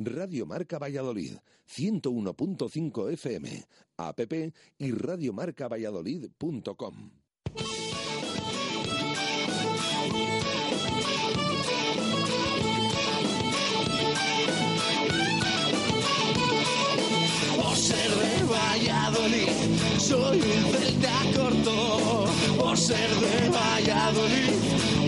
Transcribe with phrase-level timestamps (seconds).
[0.00, 3.64] Radio Marca Valladolid, 101.5 FM,
[3.96, 4.20] app
[4.78, 7.10] y radiomarcavalladolid.com.
[17.78, 19.52] Ser de Valladolid,
[19.98, 22.26] soy un celta corto.
[22.58, 25.07] Por ser de Valladolid,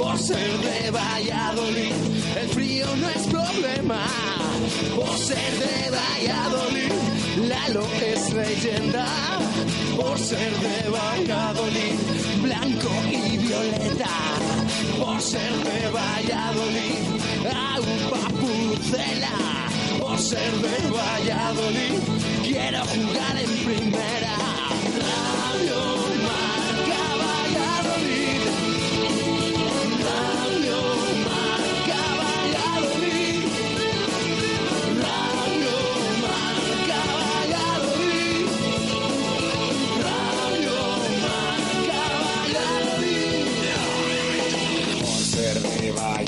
[0.00, 1.92] Por ser de Valladolid,
[2.40, 4.00] el frío no es problema.
[4.96, 6.92] Por ser de Valladolid,
[7.48, 9.06] Lalo es leyenda.
[9.96, 11.98] Por ser de Valladolid,
[12.42, 14.16] blanco y violeta.
[14.98, 17.02] Por ser de Valladolid,
[17.74, 19.36] agua pucela.
[20.00, 22.00] Por ser de Valladolid,
[22.42, 24.39] quiero jugar en primera.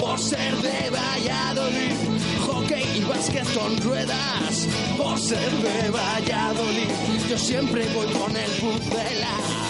[0.00, 1.96] Por ser de Valladolid,
[2.46, 4.66] hockey y básquet con ruedas.
[4.96, 6.90] Por ser de Valladolid,
[7.28, 9.69] yo siempre voy con el pucela.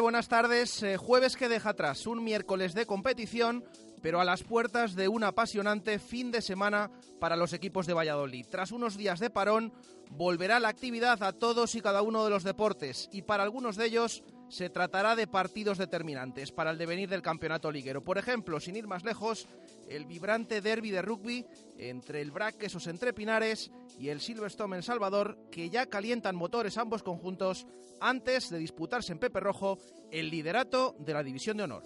[0.00, 0.82] Buenas tardes.
[0.82, 3.64] Eh, jueves que deja atrás un miércoles de competición,
[4.00, 8.46] pero a las puertas de un apasionante fin de semana para los equipos de Valladolid.
[8.48, 9.72] Tras unos días de parón,
[10.10, 13.86] volverá la actividad a todos y cada uno de los deportes y para algunos de
[13.86, 18.02] ellos se tratará de partidos determinantes para el devenir del campeonato liguero.
[18.02, 19.46] Por ejemplo, sin ir más lejos,
[19.88, 21.46] el vibrante derby de rugby
[21.78, 26.78] entre el BRAC Quesos Entre Pinares y el Silverstone en Salvador, que ya calientan motores
[26.78, 27.66] ambos conjuntos
[28.00, 29.78] antes de disputarse en Pepe Rojo
[30.10, 31.82] el liderato de la División de Honor.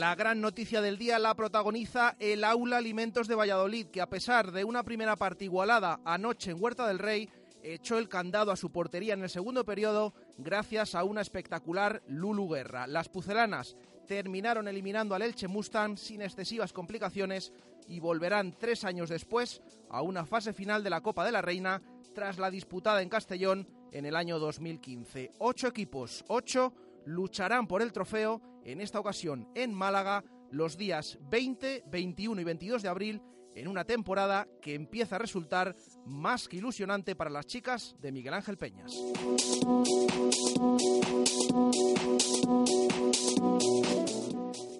[0.00, 4.50] La gran noticia del día la protagoniza el Aula Alimentos de Valladolid, que a pesar
[4.50, 7.28] de una primera parte igualada anoche en Huerta del Rey,
[7.62, 12.48] echó el candado a su portería en el segundo periodo gracias a una espectacular Lulu
[12.48, 12.86] Guerra.
[12.86, 13.76] Las pucelanas
[14.06, 17.52] terminaron eliminando al Elche Mustang sin excesivas complicaciones
[17.86, 19.60] y volverán tres años después
[19.90, 21.82] a una fase final de la Copa de la Reina
[22.14, 25.32] tras la disputada en Castellón en el año 2015.
[25.40, 26.72] Ocho equipos, ocho,
[27.04, 32.82] lucharán por el trofeo, en esta ocasión en Málaga, los días 20, 21 y 22
[32.82, 33.22] de abril,
[33.54, 35.76] en una temporada que empieza a resultar
[36.06, 38.94] más que ilusionante para las chicas de Miguel Ángel Peñas.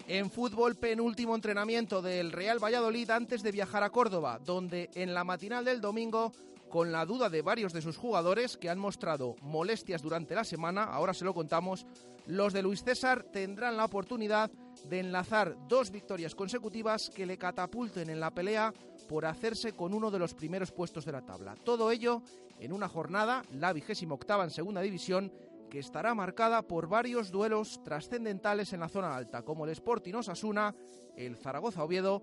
[0.07, 5.25] En fútbol, penúltimo entrenamiento del Real Valladolid antes de viajar a Córdoba, donde en la
[5.25, 6.33] matinal del domingo,
[6.71, 10.85] con la duda de varios de sus jugadores que han mostrado molestias durante la semana,
[10.85, 11.85] ahora se lo contamos,
[12.27, 14.51] los de Luis César tendrán la oportunidad
[14.89, 18.73] de enlazar dos victorias consecutivas que le catapulten en la pelea
[19.09, 21.57] por hacerse con uno de los primeros puestos de la tabla.
[21.65, 22.23] Todo ello
[22.61, 25.33] en una jornada, la vigésima octava en segunda división,
[25.69, 30.75] que estará marcada por varios duelos trascendentales en la zona alta, como el Sporting Osasuna,
[31.17, 32.23] el Zaragoza Oviedo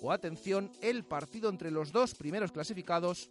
[0.00, 3.30] o, atención, el partido entre los dos primeros clasificados,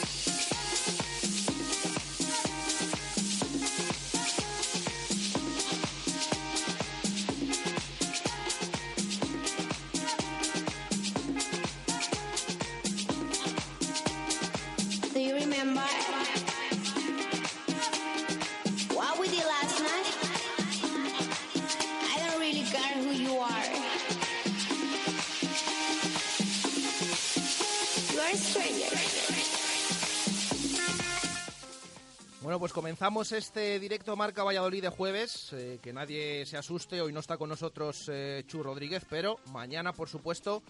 [32.51, 35.53] Bueno, pues comenzamos este directo Marca Valladolid de jueves.
[35.53, 39.93] eh, que nadie se asuste, hoy no está con nosotros eh, Chu Rodríguez, pero mañana,
[39.93, 40.61] por supuesto,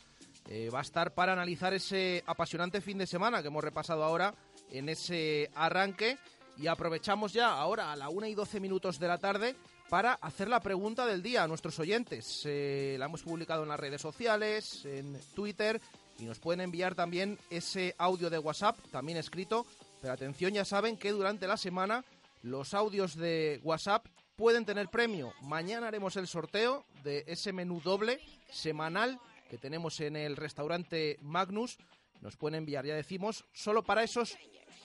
[0.48, 4.36] eh, va a estar para analizar ese apasionante fin de semana que hemos repasado ahora
[4.70, 6.20] en ese arranque.
[6.56, 9.56] Y aprovechamos ya ahora a la 1 y 12 minutos de la tarde
[9.90, 12.44] para hacer la pregunta del día a nuestros oyentes.
[12.46, 15.82] La hemos publicado en las redes sociales, en Twitter,
[16.20, 19.66] y nos pueden enviar también ese audio de WhatsApp, también escrito.
[20.02, 22.04] Pero atención, ya saben que durante la semana
[22.42, 25.34] los audios de WhatsApp pueden tener premio.
[25.42, 28.20] Mañana haremos el sorteo de ese menú doble
[28.50, 29.20] semanal
[29.50, 31.78] que tenemos en el restaurante Magnus.
[32.22, 34.38] Nos pueden enviar, ya decimos, solo para esos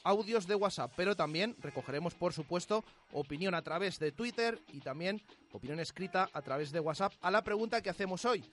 [0.04, 5.22] audios de WhatsApp, pero también recogeremos, por supuesto, opinión a través de Twitter y también
[5.52, 8.44] opinión escrita a través de WhatsApp a la pregunta que hacemos hoy.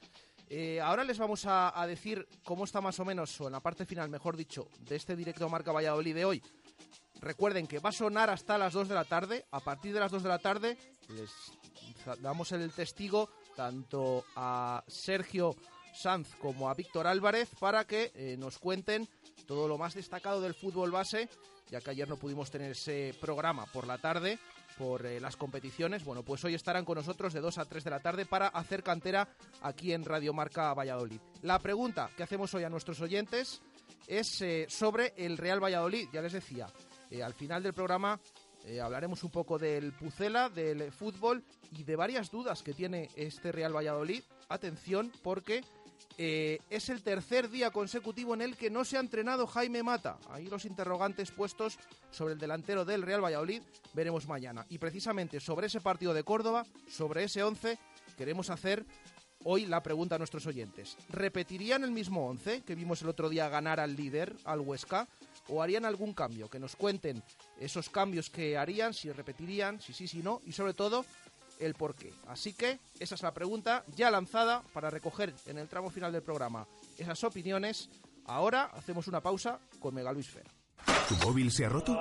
[0.49, 3.85] Eh, ahora les vamos a, decir cómo está más o menos, o en la parte
[3.85, 6.43] final, mejor dicho, de este directo Marca Valladolid de hoy.
[7.21, 9.45] Recuerden que va a sonar hasta las 2 de la tarde.
[9.51, 10.77] A partir de las 2 de la tarde
[11.09, 11.31] les
[12.21, 15.55] damos el testigo tanto a Sergio
[15.93, 19.07] Sanz como a Víctor Álvarez para que eh, nos cuenten
[19.47, 21.29] todo lo más destacado del fútbol base,
[21.69, 24.39] ya que ayer no pudimos tener ese programa por la tarde
[24.77, 26.03] por eh, las competiciones.
[26.03, 28.83] Bueno, pues hoy estarán con nosotros de 2 a 3 de la tarde para hacer
[28.83, 29.27] cantera
[29.61, 31.19] aquí en Radio Marca Valladolid.
[31.41, 33.61] La pregunta que hacemos hoy a nuestros oyentes
[34.07, 36.07] es eh, sobre el Real Valladolid.
[36.11, 36.67] Ya les decía,
[37.09, 38.19] eh, al final del programa
[38.81, 43.75] hablaremos un poco del Pucela, del fútbol y de varias dudas que tiene este Real
[43.75, 44.23] Valladolid.
[44.47, 45.65] Atención, porque
[46.17, 50.17] eh, es el tercer día consecutivo en el que no se ha entrenado Jaime Mata.
[50.29, 51.79] Ahí los interrogantes puestos
[52.11, 53.61] sobre el delantero del Real Valladolid
[53.93, 54.65] veremos mañana.
[54.69, 57.79] Y precisamente sobre ese partido de Córdoba, sobre ese 11,
[58.17, 58.85] queremos hacer
[59.43, 60.97] hoy la pregunta a nuestros oyentes.
[61.09, 65.07] ¿Repetirían el mismo 11 que vimos el otro día ganar al líder, al Huesca?
[65.49, 66.49] ¿O harían algún cambio?
[66.49, 67.21] Que nos cuenten
[67.59, 71.05] esos cambios que harían, si repetirían, si sí, si no, y sobre todo
[71.63, 72.13] el por qué.
[72.27, 76.23] Así que esa es la pregunta ya lanzada para recoger en el tramo final del
[76.23, 76.67] programa
[76.97, 77.89] esas opiniones.
[78.25, 80.13] Ahora hacemos una pausa con Mega.
[81.07, 81.97] ¿Tu móvil se ha roto?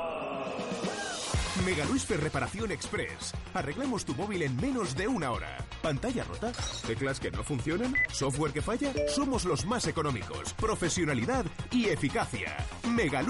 [1.65, 1.85] Mega
[2.17, 3.33] Reparación Express.
[3.55, 5.59] Arreglamos tu móvil en menos de una hora.
[5.81, 6.53] ¿Pantalla rota?
[6.87, 7.95] ¿Teclas que no funcionan?
[8.11, 8.93] ¿Software que falla?
[9.09, 10.55] Somos los más económicos.
[10.55, 12.57] Profesionalidad y eficacia.
[12.91, 13.23] Mega.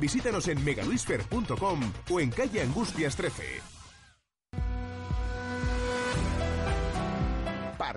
[0.00, 3.79] Visítanos en megaluisfer.com o en calle Angustias 13.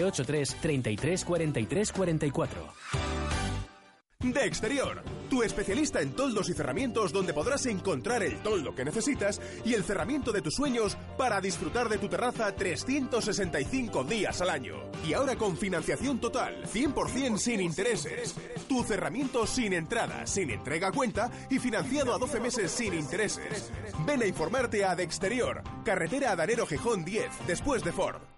[0.00, 2.72] 983 33 43 44.
[4.20, 5.00] De Exterior,
[5.30, 9.84] tu especialista en toldos y cerramientos donde podrás encontrar el toldo que necesitas y el
[9.84, 14.74] cerramiento de tus sueños para disfrutar de tu terraza 365 días al año.
[15.06, 18.34] Y ahora con financiación total, 100% sin intereses.
[18.68, 23.70] Tu cerramiento sin entrada, sin entrega a cuenta y financiado a 12 meses sin intereses.
[24.04, 28.37] Ven a informarte a De Exterior, carretera Adanero Gijón 10, después de Ford.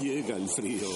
[0.00, 0.88] Llega el frío.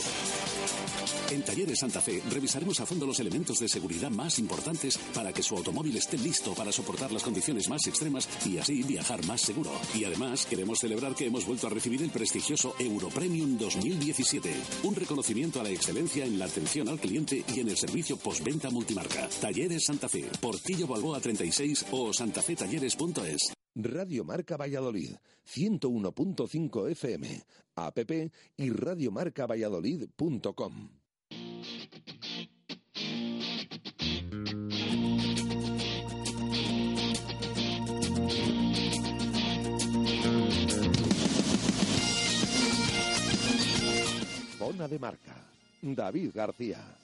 [1.31, 5.43] En Talleres Santa Fe revisaremos a fondo los elementos de seguridad más importantes para que
[5.43, 9.71] su automóvil esté listo para soportar las condiciones más extremas y así viajar más seguro.
[9.95, 14.51] Y además queremos celebrar que hemos vuelto a recibir el prestigioso Europremium 2017,
[14.85, 18.71] un reconocimiento a la excelencia en la atención al cliente y en el servicio postventa
[18.71, 19.29] multimarca.
[19.41, 23.60] Talleres Santa Fe, Portillo Balboa 36 o santafetalleres.es.
[23.75, 27.45] Radio Marca Valladolid, 101.5 FM,
[27.77, 27.99] app
[28.57, 30.89] y radiomarcavalladolid.com.
[44.59, 45.37] Zona de Marca,
[45.83, 46.97] David García.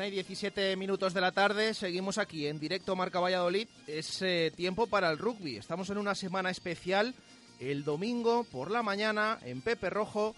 [0.00, 3.68] Una y 17 minutos de la tarde, seguimos aquí en directo Marca Valladolid.
[3.86, 5.58] Es eh, tiempo para el rugby.
[5.58, 7.14] Estamos en una semana especial.
[7.58, 10.34] El domingo por la mañana en Pepe Rojo,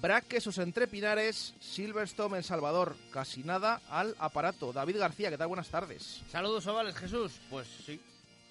[0.00, 2.96] Braquesos entre Pinares, Silverstone en Salvador.
[3.12, 4.72] Casi nada al aparato.
[4.72, 5.48] David García, ¿qué tal?
[5.48, 6.22] Buenas tardes.
[6.30, 7.32] Saludos ovales, Jesús.
[7.50, 8.00] Pues sí,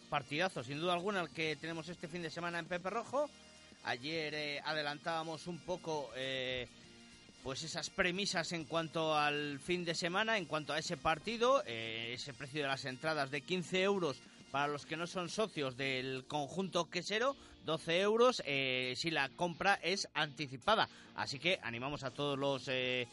[0.07, 3.27] partidazo, sin duda alguna, el que tenemos este fin de semana en Pepe Rojo.
[3.85, 6.67] Ayer eh, adelantábamos un poco eh,
[7.43, 12.11] pues esas premisas en cuanto al fin de semana, en cuanto a ese partido, eh,
[12.13, 14.17] ese precio de las entradas de 15 euros
[14.49, 17.35] para los que no son socios del conjunto quesero,
[17.65, 20.87] 12 euros eh, si la compra es anticipada.
[21.15, 23.07] Así que animamos a todos los eh,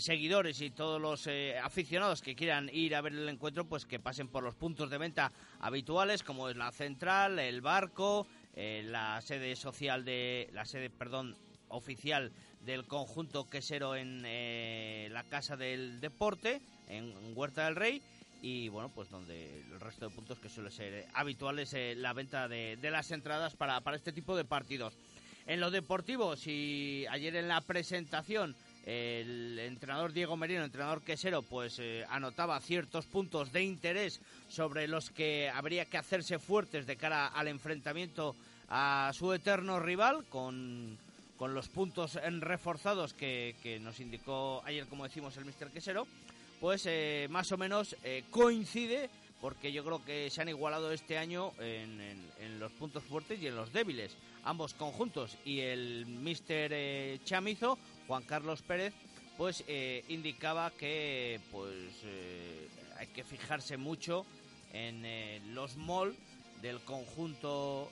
[0.00, 1.28] seguidores y todos los
[1.62, 4.96] aficionados que quieran ir a ver el encuentro, pues que pasen por los puntos de
[4.96, 11.36] venta habituales, como es la central, el barco, la sede social de la sede, perdón,
[11.68, 12.32] oficial
[12.64, 18.02] del conjunto quesero en eh, la casa del deporte en Huerta del Rey
[18.42, 22.12] y bueno pues donde el resto de puntos que suele ser eh, habituales eh, la
[22.12, 24.94] venta de, de las entradas para, para este tipo de partidos.
[25.46, 28.54] En lo deportivo si ayer en la presentación
[28.88, 35.10] el entrenador Diego Merino, entrenador quesero, pues eh, anotaba ciertos puntos de interés sobre los
[35.10, 38.34] que habría que hacerse fuertes de cara al enfrentamiento
[38.70, 40.96] a su eterno rival, con,
[41.38, 46.06] con los puntos reforzados que, que nos indicó ayer, como decimos, el mister quesero,
[46.60, 49.08] pues eh, más o menos eh, coincide,
[49.40, 52.00] porque yo creo que se han igualado este año en,
[52.40, 57.78] en- los puntos fuertes y en los débiles, ambos conjuntos, y el mister eh, Chamizo,
[58.08, 58.92] Juan Carlos Pérez,
[59.36, 59.62] pues
[60.08, 61.70] indicaba que pues
[62.98, 64.26] hay que fijarse mucho
[64.72, 66.16] en los mol
[66.60, 67.88] del conjunto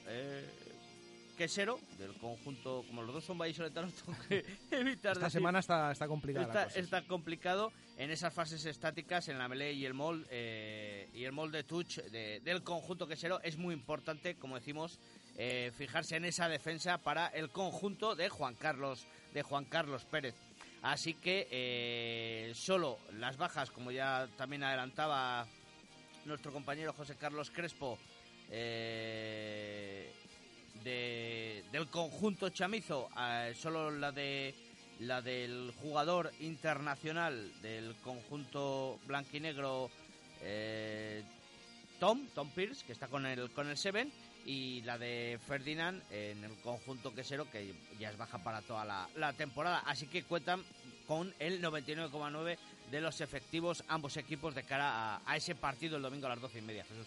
[1.37, 5.93] quesero, del conjunto, como los dos son vallisoletanos, tengo que evitar Esta decir- semana está,
[5.93, 6.79] está complicada la Está, cosa.
[6.81, 11.33] está complicado en esas fases estáticas, en la melee y el mol eh, y el
[11.33, 14.99] mol de touch de- del conjunto quesero es muy importante, como decimos,
[15.39, 20.35] eh, fijarse en esa defensa para el conjunto de Juan Carlos de Juan Carlos Pérez.
[20.83, 25.47] Así que eh, solo las bajas, como ya también adelantaba
[26.25, 27.99] nuestro compañero José Carlos Crespo,
[28.51, 30.06] eh,
[30.87, 34.55] de- del conjunto chamizo, eh, solo la de
[35.01, 39.91] la del jugador internacional del conjunto blanquinegro
[40.43, 41.23] eh,
[41.99, 44.13] Tom, Tom Pierce, que está con el con el Seven,
[44.47, 49.33] y la de Ferdinand en el conjunto quesero, que ya es baja para toda la,
[49.33, 49.83] temporada.
[49.87, 50.63] Así que cuentan
[51.09, 52.57] con el 99,9
[52.93, 56.41] de los efectivos ambos equipos de cara a, a ese partido el domingo a las
[56.41, 57.07] 12 y media, Jesús.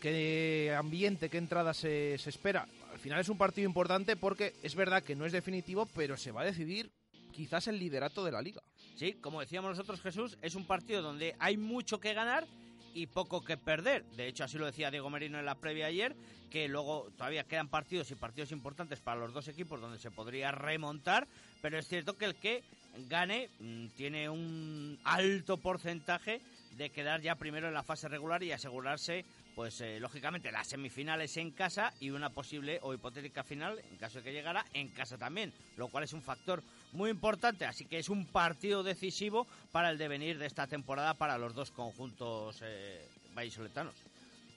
[0.00, 2.66] ¿Qué ambiente, qué entrada se, se espera?
[2.98, 6.32] Al final es un partido importante porque es verdad que no es definitivo, pero se
[6.32, 6.90] va a decidir
[7.30, 8.60] quizás el liderato de la liga.
[8.96, 12.48] Sí, como decíamos nosotros, Jesús, es un partido donde hay mucho que ganar
[12.94, 14.04] y poco que perder.
[14.16, 16.16] De hecho, así lo decía Diego Merino en la previa ayer,
[16.50, 20.50] que luego todavía quedan partidos y partidos importantes para los dos equipos donde se podría
[20.50, 21.28] remontar,
[21.62, 22.64] pero es cierto que el que
[23.08, 26.40] gane mm, tiene un alto porcentaje
[26.76, 29.24] de quedar ya primero en la fase regular y asegurarse
[29.58, 34.18] pues eh, lógicamente las semifinales en casa y una posible o hipotética final, en caso
[34.18, 36.62] de que llegara, en casa también, lo cual es un factor
[36.92, 41.38] muy importante, así que es un partido decisivo para el devenir de esta temporada para
[41.38, 43.96] los dos conjuntos eh, vallisoletanos.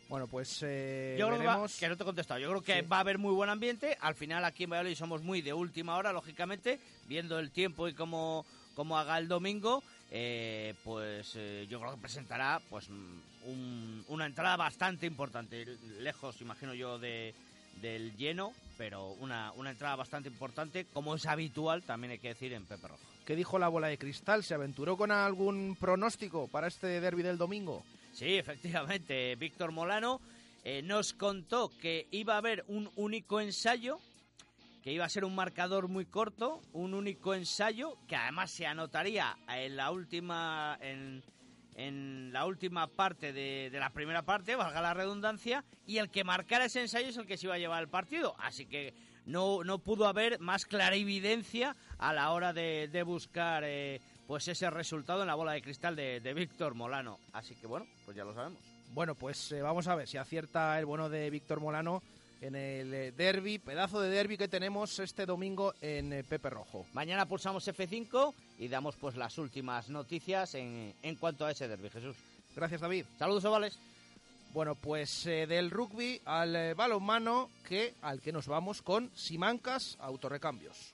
[0.07, 1.77] Bueno, pues eh, yo creo que, va- veremos.
[1.79, 2.39] que no te he contestado.
[2.39, 2.87] Yo creo que Sí.
[2.87, 3.97] va a haber muy buen ambiente.
[4.01, 7.95] Al final aquí en Valladolid somos muy de última hora, lógicamente, viendo el tiempo y
[7.95, 9.81] cómo, cómo haga el domingo.
[10.11, 15.65] Eh, pues eh, yo creo que presentará pues mm, un- una entrada bastante importante,
[15.99, 17.33] lejos, imagino yo, de
[17.81, 22.51] del lleno, pero una, una entrada bastante importante, como es habitual, también hay que decir,
[22.53, 22.99] en Pepe Rojo.
[23.25, 24.43] ¿Qué dijo la bola de cristal?
[24.43, 27.81] ¿Se aventuró con algún pronóstico para este derby del domingo?
[28.13, 29.35] Sí, efectivamente.
[29.37, 30.19] Víctor Molano
[30.65, 33.99] eh, nos contó que iba a haber un único ensayo,
[34.83, 39.37] que iba a ser un marcador muy corto, un único ensayo, que además se anotaría
[39.47, 41.23] en la última, en,
[41.75, 46.23] en la última parte de, de la primera parte, valga la redundancia, y el que
[46.23, 48.35] marcara ese ensayo es el que se iba a llevar el partido.
[48.39, 48.93] Así que
[49.25, 54.69] no, no pudo haber más clarividencia a la hora de, de buscar eh, pues ese
[54.71, 57.19] resultado en la bola de cristal de, de Víctor Molano.
[57.33, 58.59] Así que bueno, pues ya lo sabemos.
[58.93, 62.01] Bueno, pues eh, vamos a ver si acierta el bono de Víctor Molano
[62.41, 66.85] en el eh, derby, pedazo de derby que tenemos este domingo en eh, Pepe Rojo.
[66.93, 71.89] Mañana pulsamos F5 y damos pues las últimas noticias en, en cuanto a ese derby,
[71.89, 72.17] Jesús.
[72.55, 73.05] Gracias, David.
[73.17, 73.79] Saludos, ovales.
[74.53, 79.97] Bueno, pues eh, del rugby al eh, balonmano, que al que nos vamos con Simancas
[80.01, 80.93] Autorrecambios.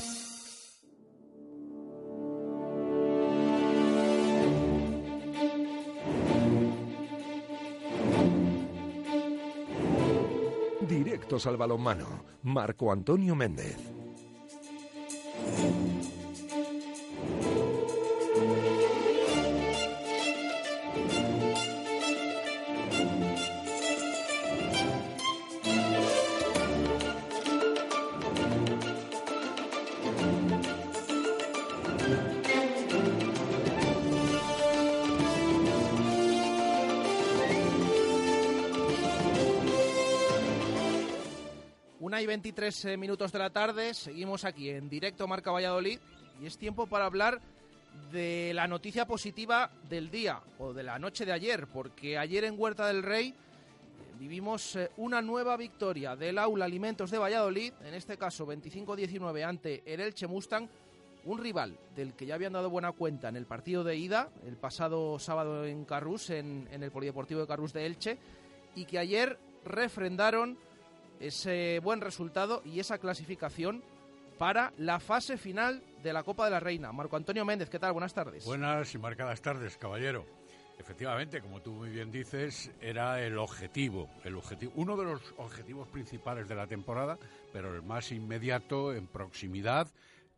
[11.31, 12.25] Directos al balonmano.
[12.43, 13.77] Marco Antonio Méndez.
[42.21, 45.99] Y 23 eh, minutos de la tarde, seguimos aquí en directo Marca Valladolid
[46.39, 47.41] y es tiempo para hablar
[48.11, 52.59] de la noticia positiva del día o de la noche de ayer, porque ayer en
[52.59, 53.33] Huerta del Rey eh,
[54.19, 59.81] vivimos eh, una nueva victoria del Aula Alimentos de Valladolid, en este caso 25-19 ante
[59.85, 60.67] el Elche Mustang,
[61.25, 64.57] un rival del que ya habían dado buena cuenta en el partido de ida, el
[64.57, 68.17] pasado sábado en Carrús, en, en el Polideportivo de Carrús de Elche,
[68.75, 70.57] y que ayer refrendaron
[71.21, 73.83] ese buen resultado y esa clasificación
[74.37, 76.91] para la fase final de la Copa de la Reina.
[76.91, 77.93] Marco Antonio Méndez, ¿qué tal?
[77.93, 78.43] Buenas tardes.
[78.45, 80.25] Buenas y marcadas tardes, caballero.
[80.79, 85.87] Efectivamente, como tú muy bien dices, era el objetivo, el objetivo, uno de los objetivos
[85.89, 87.19] principales de la temporada,
[87.53, 89.87] pero el más inmediato en proximidad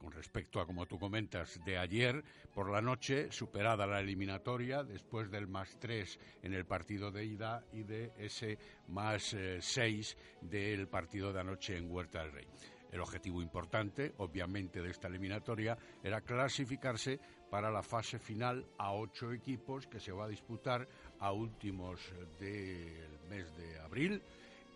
[0.03, 2.21] con respecto a, como tú comentas, de ayer
[2.53, 7.63] por la noche, superada la eliminatoria después del más 3 en el partido de ida
[7.71, 8.57] y de ese
[8.89, 12.47] más 6 del partido de anoche en Huerta del Rey.
[12.91, 19.31] El objetivo importante, obviamente, de esta eliminatoria era clasificarse para la fase final a ocho
[19.31, 20.85] equipos que se va a disputar
[21.19, 22.01] a últimos
[22.39, 24.21] del mes de abril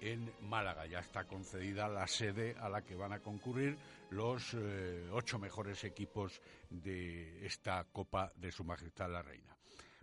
[0.01, 0.85] en Málaga.
[0.85, 3.77] Ya está concedida la sede a la que van a concurrir
[4.09, 9.55] los eh, ocho mejores equipos de esta Copa de Su Majestad la Reina.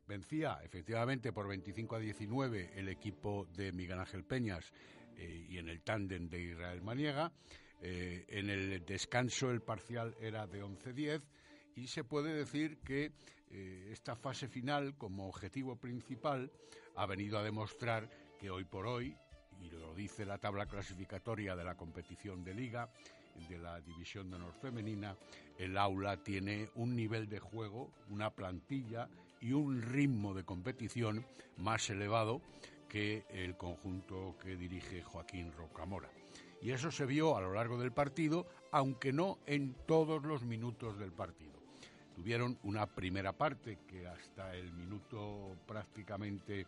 [0.06, 4.72] Vencía efectivamente por 25 a 19 el equipo de Miguel Ángel Peñas
[5.16, 7.32] eh, y en el tándem de Israel Maniega.
[7.80, 11.22] Eh, en el descanso el parcial era de 11-10
[11.76, 13.12] y se puede decir que
[13.92, 16.50] esta fase final como objetivo principal
[16.96, 19.16] ha venido a demostrar que hoy por hoy,
[19.62, 22.88] y lo dice la tabla clasificatoria de la competición de liga,
[23.48, 25.16] de la división de honor femenina,
[25.58, 29.08] el aula tiene un nivel de juego, una plantilla
[29.40, 31.24] y un ritmo de competición
[31.56, 32.40] más elevado
[32.88, 36.10] que el conjunto que dirige Joaquín Rocamora.
[36.62, 40.98] Y eso se vio a lo largo del partido, aunque no en todos los minutos
[40.98, 41.53] del partido.
[42.14, 46.66] Tuvieron una primera parte que hasta el minuto prácticamente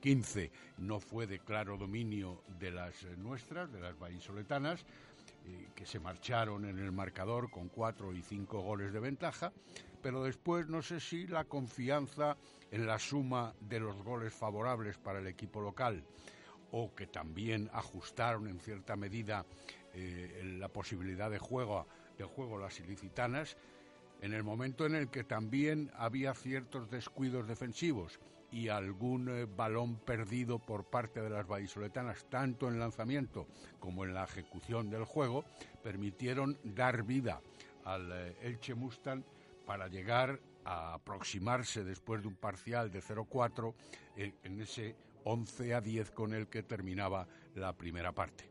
[0.00, 4.84] 15 eh, no fue de claro dominio de las nuestras, de las vallisoletanas,
[5.46, 9.52] eh, que se marcharon en el marcador con cuatro y cinco goles de ventaja,
[10.00, 12.36] pero después no sé si la confianza
[12.70, 16.04] en la suma de los goles favorables para el equipo local
[16.76, 19.46] o que también ajustaron en cierta medida
[19.92, 21.86] eh, la posibilidad de juego,
[22.18, 23.56] de juego las ilicitanas,
[24.24, 28.18] en el momento en el que también había ciertos descuidos defensivos
[28.50, 33.46] y algún eh, balón perdido por parte de las vallisoletanas, tanto en lanzamiento
[33.78, 35.44] como en la ejecución del juego,
[35.82, 37.42] permitieron dar vida
[37.84, 39.22] al eh, Elche Mustang
[39.66, 43.74] para llegar a aproximarse después de un parcial de 0-4
[44.16, 48.48] eh, en ese 11 a 10 con el que terminaba la primera parte.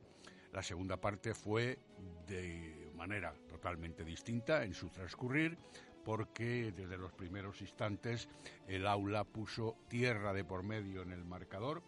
[0.51, 1.79] La segunda parte fue
[2.27, 5.57] de manera totalmente distinta en su transcurrir,
[6.05, 8.29] porque desde los primeros instantes
[8.65, 11.83] el aula puso tierra de por medio en el marcador.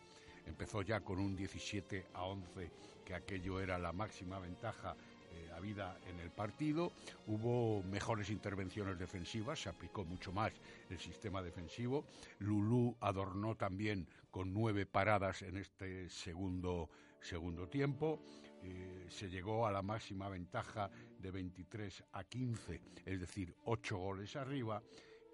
[0.45, 2.69] Empezó ya con un 17 a 11,
[3.05, 4.97] que aquello era la máxima ventaja
[5.31, 6.91] eh, habida en el partido.
[7.27, 10.51] Hubo mejores intervenciones defensivas, se aplicó mucho más
[10.89, 12.03] el sistema defensivo.
[12.39, 16.89] Lulú adornó también con nueve paradas en este segundo,
[17.25, 18.21] segundo tiempo.
[18.63, 24.35] Eh, se llegó a la máxima ventaja de 23 a 15, es decir, 8 goles
[24.35, 24.81] arriba,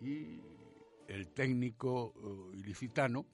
[0.01, 0.41] y
[1.08, 3.25] el técnico uh, ilicitano,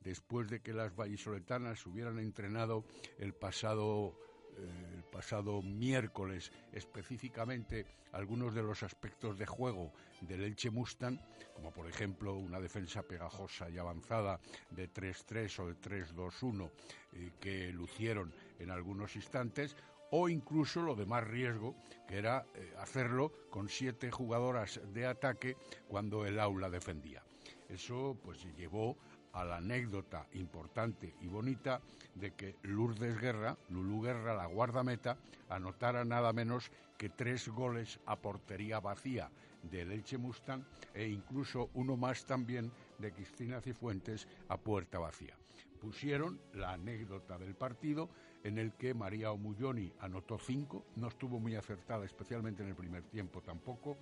[0.00, 2.84] después de que las vallisoletanas hubieran entrenado
[3.18, 4.18] el pasado
[4.58, 11.18] el pasado miércoles específicamente algunos de los aspectos de juego del Elche Mustang,
[11.54, 14.40] como por ejemplo una defensa pegajosa y avanzada
[14.70, 16.70] de 3-3 o de 3-2-1
[17.12, 19.76] eh, que lucieron en algunos instantes,
[20.10, 21.74] o incluso lo de más riesgo,
[22.06, 25.56] que era eh, hacerlo con siete jugadoras de ataque
[25.88, 27.22] cuando el aula defendía.
[27.68, 28.96] Eso pues llevó
[29.34, 31.80] a la anécdota importante y bonita
[32.14, 35.18] de que Lourdes Guerra, Lulú Guerra, la guardameta,
[35.48, 39.30] anotara nada menos que tres goles a portería vacía
[39.62, 40.62] de Leche Mustang
[40.94, 45.36] e incluso uno más también de Cristina Cifuentes a puerta vacía.
[45.80, 48.08] Pusieron la anécdota del partido
[48.44, 53.02] en el que María Omulloni anotó cinco, no estuvo muy acertada, especialmente en el primer
[53.04, 53.96] tiempo tampoco,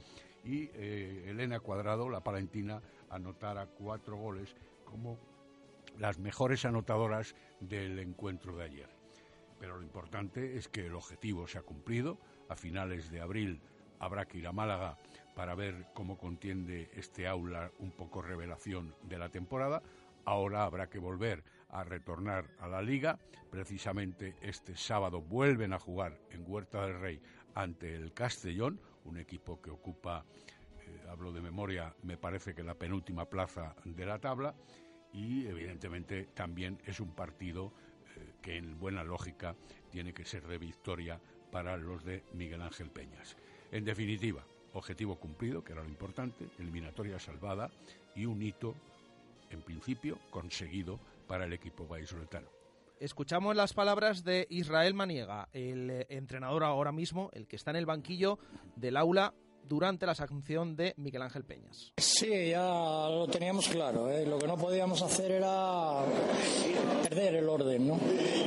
[0.45, 4.55] y eh, Elena Cuadrado, la palentina, anotara cuatro goles
[4.93, 5.19] como
[5.99, 8.91] las mejores anotadoras del encuentro de ayer.
[9.59, 12.19] Pero lo importante es que el objetivo se ha cumplido.
[12.51, 13.63] A finales de abril
[13.99, 14.99] habrá que ir a Málaga
[15.35, 19.83] para ver cómo contiende este aula un poco revelación de la temporada.
[20.27, 23.19] Ahora habrá que volver a retornar a la liga.
[23.51, 27.23] Precisamente este sábado vuelven a jugar en Huerta del Rey
[27.55, 30.25] ante el Castellón, un equipo que ocupa,
[31.09, 34.55] hablo de memoria, me parece que la penúltima plaza de la tabla
[35.13, 37.73] y evidentemente también es un partido
[38.17, 39.55] eh, que en buena lógica
[39.91, 43.37] tiene que ser de victoria para los de Miguel Ángel Peñas.
[43.71, 47.71] En definitiva, objetivo cumplido, que era lo importante, eliminatoria salvada
[48.15, 48.75] y un hito,
[49.51, 52.49] en principio, conseguido para el equipo vallisoletano.
[53.01, 57.77] Escuchamos las palabras de Israel Maniega, el eh, entrenador ahora mismo, el que está en
[57.79, 58.39] el banquillo
[58.77, 59.35] del aula
[59.69, 61.93] durante la sanción de Miguel Ángel Peñas.
[61.97, 64.11] Sí, ya lo teníamos claro.
[64.11, 64.27] ¿eh?
[64.27, 66.05] Lo que no podíamos hacer era
[67.03, 67.99] perder el orden, ¿no?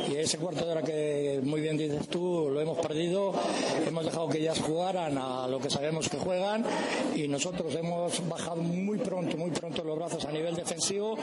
[0.09, 3.33] Y ese cuarto de hora que muy bien dices tú, lo hemos perdido.
[3.85, 6.65] Hemos dejado que ellas jugaran a lo que sabemos que juegan
[7.15, 11.17] y nosotros hemos bajado muy pronto, muy pronto los brazos a nivel defensivo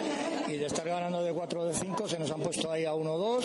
[0.49, 3.45] y de estar ganando de 4 de 5 se nos han puesto ahí a 1-2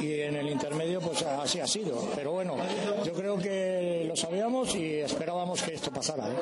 [0.00, 2.08] y en el intermedio pues así ha sido.
[2.14, 2.56] Pero bueno,
[3.04, 6.30] yo creo que lo sabíamos y esperábamos que esto pasara.
[6.32, 6.36] ¿eh?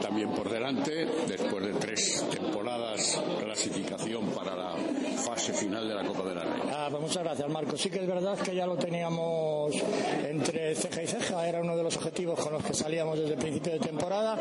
[0.00, 4.74] También por delante, después de tres temporadas clasificación para la
[5.16, 6.72] fase final de la Copa de la Reina.
[6.72, 7.76] Ah, pues muchas gracias, Marco.
[7.76, 9.74] Sí que es verdad que ya lo teníamos
[10.28, 13.38] entre ceja y ceja, era uno de los objetivos con los que salíamos desde el
[13.38, 14.36] principio de temporada.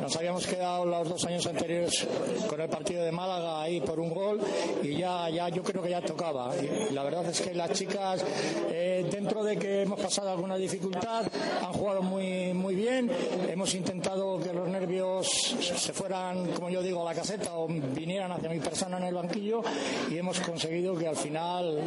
[0.00, 2.06] Nos habíamos quedado los dos años anteriores
[2.48, 4.40] con el partido de Málaga ahí por un gol
[4.82, 6.52] y ya, ya yo creo que ya tocaba.
[6.92, 8.24] La verdad es que las chicas,
[8.70, 11.26] eh, dentro de que hemos pasado alguna dificultad,
[11.62, 13.10] han jugado muy, muy bien.
[13.48, 18.30] Hemos intentado que los nervios se fueran, como yo digo, a la caseta o vinieran
[18.32, 19.62] hacia mi persona en el banquillo
[20.10, 21.80] y hemos conseguido que al final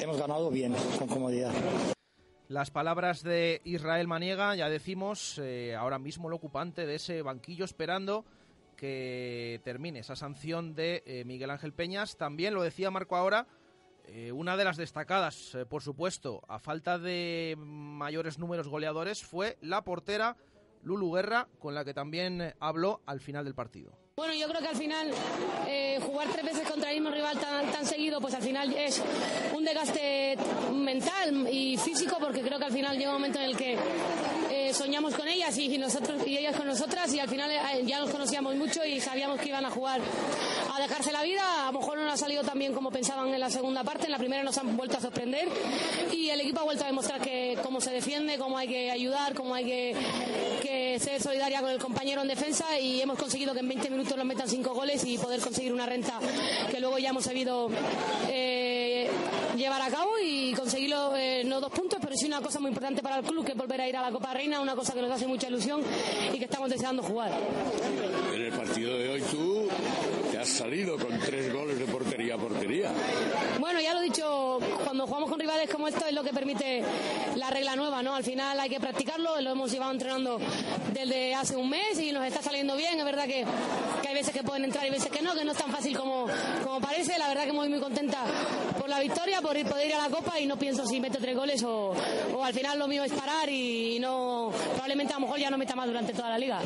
[0.00, 1.52] hemos ganado bien, con comodidad.
[2.48, 7.64] Las palabras de Israel Maniega, ya decimos, eh, ahora mismo el ocupante de ese banquillo
[7.64, 8.24] esperando
[8.76, 12.16] que termine esa sanción de eh, Miguel Ángel Peñas.
[12.16, 13.46] También lo decía Marco ahora,
[14.08, 19.84] eh, una de las destacadas, por supuesto, a falta de mayores números goleadores, fue la
[19.84, 20.36] portera
[20.84, 23.92] Lulu Guerra, con la que también habló al final del partido.
[24.16, 25.10] Bueno, yo creo que al final
[25.66, 29.02] eh, jugar tres veces contra el mismo rival tan, seguido, pues al final es
[29.52, 30.38] un desgaste
[30.72, 33.78] mental y físico, porque creo que al final llega un momento en el que eh,
[34.74, 38.10] soñamos con ellas y, nosotros y ellas con nosotras y al final eh, ya nos
[38.10, 40.00] conocíamos mucho y sabíamos que iban a jugar
[40.74, 41.42] a dejarse la vida.
[41.68, 44.06] A lo mejor no nos ha salido tan bien como pensaban en la segunda parte,
[44.06, 45.48] en la primera nos han vuelto a sorprender
[46.12, 49.34] y el equipo ha vuelto a demostrar que cómo se defiende, cómo hay que ayudar,
[49.34, 49.94] cómo hay que,
[50.98, 54.26] ser solidaria con el compañero en defensa y hemos conseguido que en 20 minutos nos
[54.26, 56.20] metan cinco goles y poder conseguir una renta
[56.70, 57.68] que luego ya hemos sabido
[58.28, 58.73] eh,
[59.56, 63.02] llevar a cabo y conseguirlo, eh, no dos puntos, pero sí una cosa muy importante
[63.02, 65.00] para el club, que es volver a ir a la Copa Reina, una cosa que
[65.00, 65.82] nos hace mucha ilusión
[66.32, 67.32] y que estamos deseando jugar.
[68.34, 69.68] En el partido de hoy tú
[70.44, 72.92] has salido con tres goles de portería a portería.
[73.58, 76.82] Bueno, ya lo he dicho, cuando jugamos con rivales como estos es lo que permite
[77.36, 78.14] la regla nueva, ¿no?
[78.14, 80.38] Al final hay que practicarlo, lo hemos llevado entrenando
[80.92, 83.46] desde hace un mes y nos está saliendo bien, es verdad que,
[84.02, 85.96] que hay veces que pueden entrar y veces que no, que no es tan fácil
[85.96, 86.26] como,
[86.62, 88.18] como parece, la verdad que muy muy contenta
[88.78, 91.16] por la victoria, por ir, poder ir a la Copa y no pienso si meto
[91.22, 91.94] tres goles o,
[92.34, 95.56] o al final lo mío es parar y no, probablemente a lo mejor ya no
[95.56, 96.60] meta más durante toda la liga.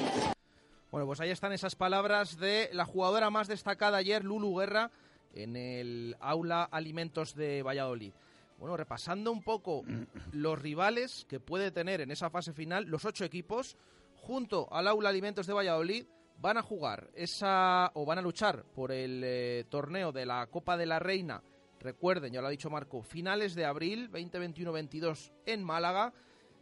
[0.90, 4.90] Bueno, pues ahí están esas palabras de la jugadora más destacada ayer, Lulu Guerra,
[5.34, 8.14] en el aula Alimentos de Valladolid.
[8.58, 9.84] Bueno, repasando un poco
[10.32, 13.76] los rivales que puede tener en esa fase final, los ocho equipos,
[14.16, 16.06] junto al aula Alimentos de Valladolid,
[16.38, 20.78] van a jugar esa o van a luchar por el eh, torneo de la Copa
[20.78, 21.42] de la Reina.
[21.80, 26.14] Recuerden, ya lo ha dicho Marco, finales de abril 2021-22 en Málaga.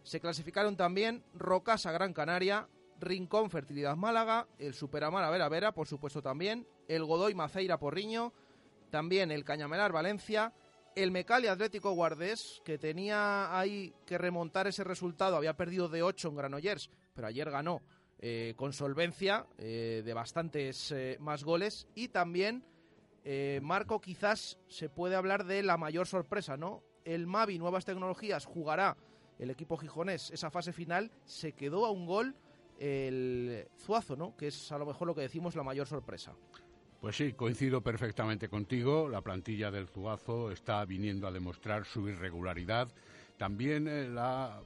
[0.03, 2.69] Se clasificaron también Rocasa Gran Canaria,
[3.01, 8.33] Rincón Fertilidad Málaga, el Superamara Vera Vera, por supuesto también, el Godoy Maceira Porriño,
[8.91, 10.53] también el Cañamelar Valencia,
[10.95, 16.29] el Mecali Atlético Guardés, que tenía ahí que remontar ese resultado, había perdido de 8
[16.29, 17.83] en Granollers, pero ayer ganó
[18.19, 22.65] eh, con solvencia eh, de bastantes eh, más goles, y también,
[23.61, 26.85] Marco, quizás se puede hablar de la mayor sorpresa, ¿no?
[27.05, 28.97] El Mavi Nuevas Tecnologías jugará
[29.39, 32.37] el equipo gijonés esa fase final, se quedó a un gol
[32.79, 34.37] el Zuazo, ¿no?
[34.37, 36.33] Que es a lo mejor lo que decimos la mayor sorpresa.
[37.01, 39.09] Pues sí, coincido perfectamente contigo.
[39.09, 42.89] La plantilla del Zuazo está viniendo a demostrar su irregularidad.
[43.37, 44.61] También eh, la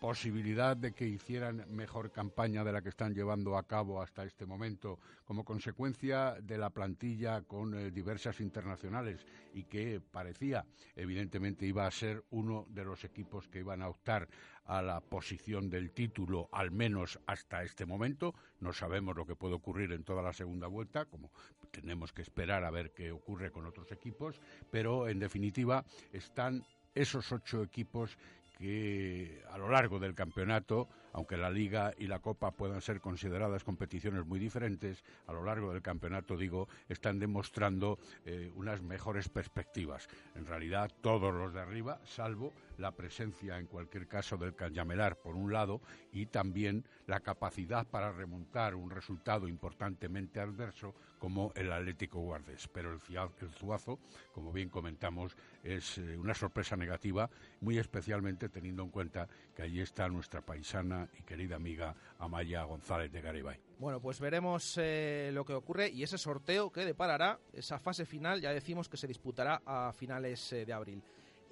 [0.00, 4.46] posibilidad de que hicieran mejor campaña de la que están llevando a cabo hasta este
[4.46, 10.64] momento como consecuencia de la plantilla con eh, diversas internacionales y que parecía
[10.96, 14.26] evidentemente iba a ser uno de los equipos que iban a optar
[14.64, 18.34] a la posición del título al menos hasta este momento.
[18.60, 21.30] No sabemos lo que puede ocurrir en toda la segunda vuelta como
[21.70, 27.30] tenemos que esperar a ver qué ocurre con otros equipos pero en definitiva están esos
[27.32, 28.16] ocho equipos
[28.60, 33.64] que a lo largo del campeonato, aunque la Liga y la Copa puedan ser consideradas
[33.64, 40.08] competiciones muy diferentes, a lo largo del campeonato, digo, están demostrando eh, unas mejores perspectivas.
[40.34, 45.36] En realidad, todos los de arriba, salvo la presencia, en cualquier caso, del Cañamelar, por
[45.36, 45.80] un lado,
[46.12, 52.66] y también la capacidad para remontar un resultado importantemente adverso, como el Atlético Guardes.
[52.66, 53.00] Pero el,
[53.40, 54.00] el Zuazo,
[54.32, 57.30] como bien comentamos, es eh, una sorpresa negativa,
[57.60, 63.12] muy especialmente teniendo en cuenta que allí está nuestra paisana y querida amiga Amaya González
[63.12, 63.60] de Garibay.
[63.78, 68.40] Bueno, pues veremos eh, lo que ocurre y ese sorteo que deparará esa fase final,
[68.40, 71.02] ya decimos que se disputará a finales eh, de abril.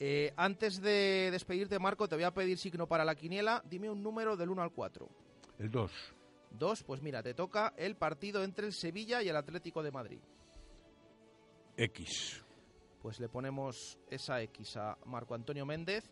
[0.01, 3.63] Eh, antes de despedirte, Marco, te voy a pedir signo para la quiniela.
[3.69, 5.09] Dime un número del 1 al 4.
[5.59, 6.15] El 2.
[6.51, 10.21] 2, pues mira, te toca el partido entre el Sevilla y el Atlético de Madrid.
[11.77, 12.45] X.
[13.01, 16.11] Pues le ponemos esa X a Marco Antonio Méndez.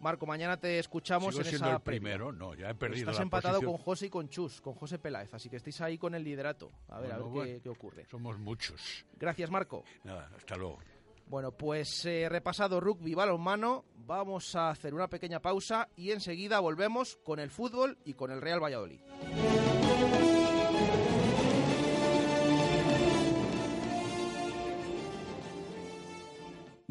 [0.00, 3.16] Marco, mañana te escuchamos Sigo en siendo esa el primero, no, ya he perdido Estás
[3.18, 3.76] la empatado posición.
[3.76, 6.72] con José y con Chus, con José Peláez, así que estáis ahí con el liderato.
[6.88, 7.52] A ver, a ver bueno.
[7.54, 8.06] qué, qué ocurre.
[8.10, 9.06] Somos muchos.
[9.14, 9.84] Gracias, Marco.
[10.02, 10.78] Nada, hasta luego.
[11.26, 17.16] Bueno, pues eh, repasado rugby balonmano, vamos a hacer una pequeña pausa y enseguida volvemos
[17.24, 19.00] con el fútbol y con el Real Valladolid.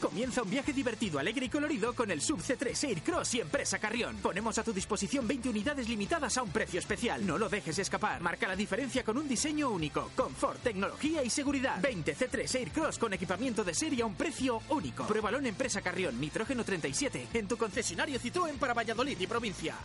[0.00, 4.16] Comienza un viaje divertido, alegre y colorido con el Sub C3 Aircross y Empresa Carrión.
[4.16, 7.26] Ponemos a tu disposición 20 unidades limitadas a un precio especial.
[7.26, 8.20] No lo dejes escapar.
[8.20, 11.80] Marca la diferencia con un diseño único, confort, tecnología y seguridad.
[11.80, 15.06] 20 C3 Aircross con equipamiento de serie a un precio único.
[15.06, 19.76] Pruébalo en Empresa Carrión, Nitrógeno 37, en tu concesionario Citroën para Valladolid y provincia.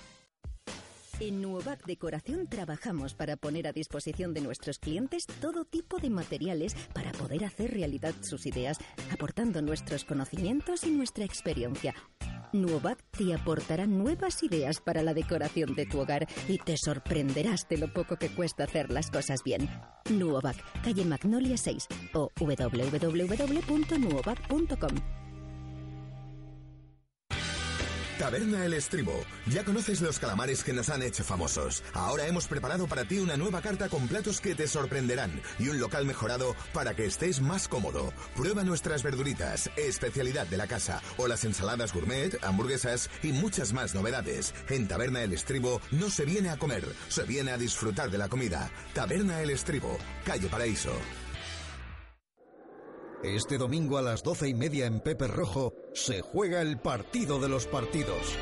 [1.19, 6.75] En Nuovac Decoración trabajamos para poner a disposición de nuestros clientes todo tipo de materiales
[6.93, 8.77] para poder hacer realidad sus ideas,
[9.13, 11.93] aportando nuestros conocimientos y nuestra experiencia.
[12.51, 17.77] Nuovac te aportará nuevas ideas para la decoración de tu hogar y te sorprenderás de
[17.77, 19.69] lo poco que cuesta hacer las cosas bien.
[20.09, 22.85] Nuovac, calle Magnolia 6 o www.nuovac.com.
[28.17, 29.25] Taberna El Estribo.
[29.47, 31.83] Ya conoces los calamares que nos han hecho famosos.
[31.93, 35.79] Ahora hemos preparado para ti una nueva carta con platos que te sorprenderán y un
[35.79, 38.13] local mejorado para que estés más cómodo.
[38.35, 43.93] Prueba nuestras verduritas, especialidad de la casa, o las ensaladas gourmet, hamburguesas y muchas más
[43.93, 44.53] novedades.
[44.69, 48.29] En Taberna El Estribo no se viene a comer, se viene a disfrutar de la
[48.29, 48.71] comida.
[48.93, 50.93] Taberna El Estribo, calle Paraíso.
[53.23, 57.49] Este domingo a las doce y media en Pepe Rojo se juega el partido de
[57.49, 58.37] los partidos.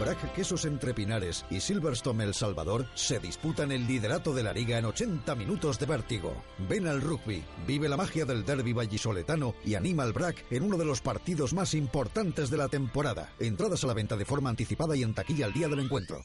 [0.00, 4.78] Brac Quesos Entre Pinares y Silverstone El Salvador se disputan el liderato de la liga
[4.78, 6.34] en 80 minutos de vértigo.
[6.68, 10.76] Ven al rugby, vive la magia del derby vallisoletano y anima al Brac en uno
[10.76, 13.32] de los partidos más importantes de la temporada.
[13.38, 16.24] Entradas a la venta de forma anticipada y en taquilla al día del encuentro.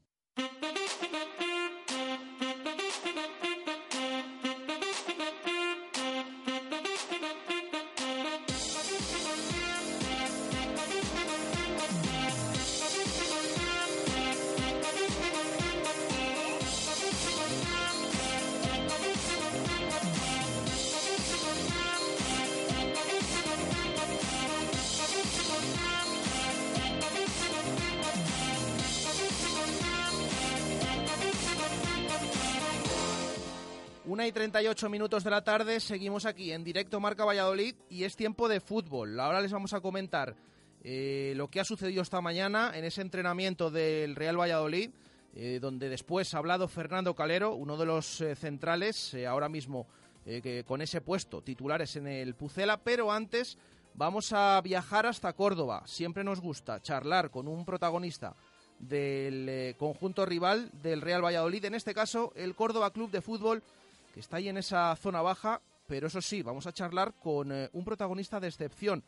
[34.27, 38.47] Y 38 minutos de la tarde, seguimos aquí en directo Marca Valladolid y es tiempo
[38.47, 39.19] de fútbol.
[39.19, 40.35] Ahora les vamos a comentar
[40.83, 44.91] eh, lo que ha sucedido esta mañana en ese entrenamiento del Real Valladolid,
[45.33, 49.87] eh, donde después ha hablado Fernando Calero, uno de los eh, centrales, ahora mismo
[50.23, 53.57] que con ese puesto, titulares en el Pucela, pero antes
[53.95, 55.81] vamos a viajar hasta Córdoba.
[55.87, 58.35] Siempre nos gusta charlar con un protagonista
[58.77, 63.63] del conjunto rival del Real Valladolid, en este caso el Córdoba Club de Fútbol,
[64.11, 67.69] que está ahí en esa zona baja, pero eso sí, vamos a charlar con eh,
[67.73, 69.03] un protagonista de excepción.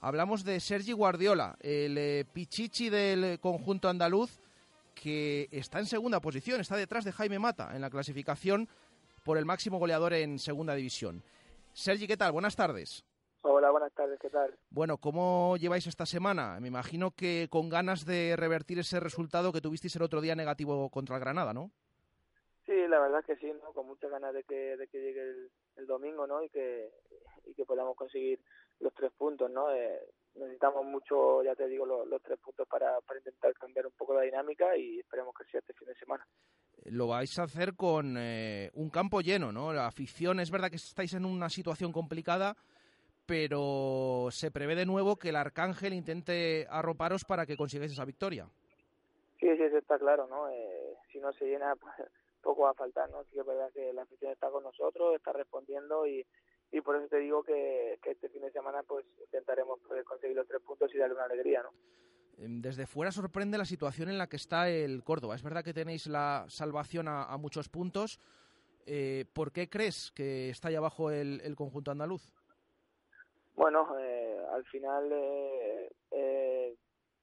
[0.00, 4.40] Hablamos de Sergi Guardiola, el eh, pichichi del conjunto andaluz,
[4.94, 8.68] que está en segunda posición, está detrás de Jaime Mata en la clasificación
[9.24, 11.22] por el máximo goleador en segunda división.
[11.72, 12.32] Sergi, ¿qué tal?
[12.32, 13.04] Buenas tardes.
[13.42, 14.52] Hola, buenas tardes, ¿qué tal?
[14.70, 16.58] Bueno, ¿cómo lleváis esta semana?
[16.60, 20.90] Me imagino que con ganas de revertir ese resultado que tuvisteis el otro día negativo
[20.90, 21.70] contra el Granada, ¿no?
[22.68, 23.72] Sí, la verdad que sí, ¿no?
[23.72, 26.42] Con muchas ganas de que, de que llegue el, el domingo, ¿no?
[26.42, 26.90] Y que,
[27.46, 28.38] y que podamos conseguir
[28.80, 29.72] los tres puntos, ¿no?
[29.72, 29.98] Eh,
[30.34, 34.12] necesitamos mucho, ya te digo, los, los tres puntos para, para intentar cambiar un poco
[34.12, 36.26] la dinámica y esperemos que sea este fin de semana.
[36.84, 39.72] lo vais a hacer con eh, un campo lleno, ¿no?
[39.72, 42.54] La afición, es verdad que estáis en una situación complicada,
[43.24, 48.46] pero se prevé de nuevo que el Arcángel intente arroparos para que consigáis esa victoria.
[49.40, 50.50] Sí, sí, eso está claro, ¿no?
[50.50, 51.94] Eh, si no se llena, pues,
[52.48, 53.22] poco va a faltar, ¿no?
[53.24, 56.26] Sí que es verdad que la afición está con nosotros, está respondiendo y,
[56.72, 60.34] y por eso te digo que, que este fin de semana pues intentaremos poder conseguir
[60.34, 61.70] los tres puntos y darle una alegría, ¿no?
[62.38, 65.34] Em, Desde fuera sorprende la situación en la que está el Córdoba.
[65.34, 68.18] Es verdad que tenéis la salvación a, a muchos puntos.
[68.86, 72.32] Eh, ¿Por qué crees que está ahí abajo el, el conjunto andaluz?
[73.56, 76.76] Bueno, eh, al final eh, eh,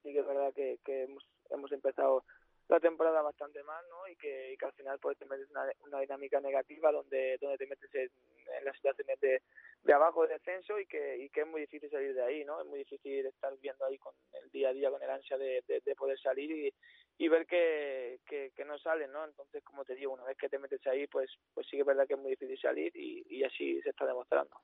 [0.04, 2.24] sí que es verdad que, que hemos, hemos empezado
[2.68, 4.08] la temporada bastante mal, ¿no?
[4.08, 7.58] Y que, y que al final pues te metes una, una dinámica negativa donde donde
[7.58, 8.10] te metes en,
[8.58, 9.42] en las situaciones de,
[9.84, 12.60] de abajo de descenso y que y que es muy difícil salir de ahí, ¿no?
[12.62, 15.64] Es muy difícil estar viendo ahí con el día a día con el ansia de,
[15.68, 16.74] de, de poder salir y,
[17.18, 19.24] y ver que, que, que no salen, ¿no?
[19.26, 21.88] Entonces, como te digo, una vez que te metes ahí, pues pues sí que es
[21.88, 24.56] verdad que es muy difícil salir y, y así se está demostrando.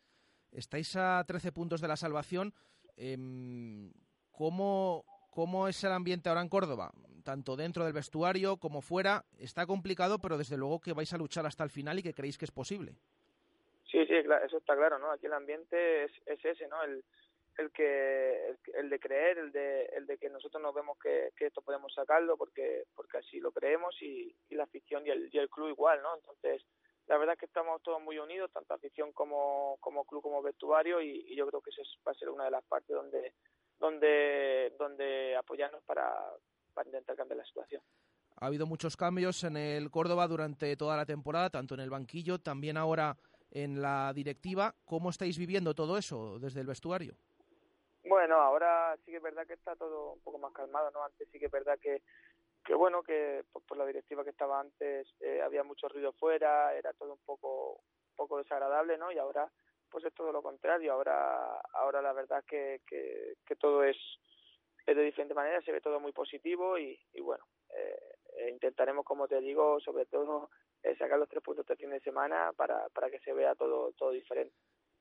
[0.51, 2.53] Estáis a 13 puntos de la salvación.
[2.97, 3.93] Em,
[4.31, 6.91] ¿cómo, ¿Cómo es el ambiente ahora en Córdoba?
[7.23, 9.23] Tanto dentro del vestuario como fuera.
[9.37, 12.37] Está complicado, pero desde luego que vais a luchar hasta el final y que creéis
[12.37, 12.93] que es posible.
[13.91, 15.11] Sí, sí, eso está claro, ¿no?
[15.11, 16.81] Aquí el ambiente es, es ese, ¿no?
[16.83, 17.03] El,
[17.57, 21.31] el que el, el de creer, el de el de que nosotros nos vemos que,
[21.35, 25.29] que esto podemos sacarlo porque porque así lo creemos y, y la afición y el,
[25.31, 26.15] y el club igual, ¿no?
[26.15, 26.63] Entonces,
[27.07, 31.01] la verdad es que estamos todos muy unidos, tanto afición como como club como vestuario
[31.01, 33.33] y, y yo creo que eso es- va a ser una de las partes donde
[33.77, 36.09] donde donde apoyarnos para
[36.73, 37.81] para intentar cambiar la situación.
[38.37, 42.39] Ha habido muchos cambios en el Córdoba durante toda la temporada, tanto en el banquillo,
[42.39, 43.15] también ahora
[43.51, 44.73] en la directiva.
[44.85, 47.13] ¿Cómo estáis viviendo todo eso desde el vestuario?
[48.03, 51.03] Bueno, ahora sí que es verdad que está todo un poco más calmado, ¿no?
[51.03, 52.01] Antes sí que es verdad que,
[52.65, 56.73] que bueno, que por, por la directiva que estaba antes eh, había mucho ruido fuera,
[56.75, 59.11] era todo un poco, un poco desagradable, ¿no?
[59.11, 59.51] Y ahora
[59.91, 63.97] pues es todo lo contrario, ahora ahora la verdad que, que, que todo es,
[64.85, 69.27] es de diferente manera, se ve todo muy positivo y, bueno, eh, eh, intentaremos, como
[69.27, 70.49] te digo, sobre todo
[70.83, 73.91] eh, sacar los tres puntos este fin de semana para, para que se vea todo,
[73.93, 74.55] todo diferente.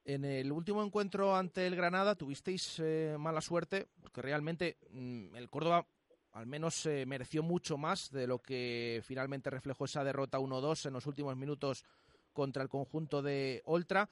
[0.05, 5.51] En el último encuentro ante el Granada tuvisteis eh, mala suerte, porque realmente mm, el
[5.51, 5.87] Córdoba
[6.33, 10.95] al menos eh, mereció mucho más de lo que finalmente reflejó esa derrota 1-2 en
[10.95, 11.85] los últimos minutos
[12.33, 14.09] contra el conjunto de Oltra.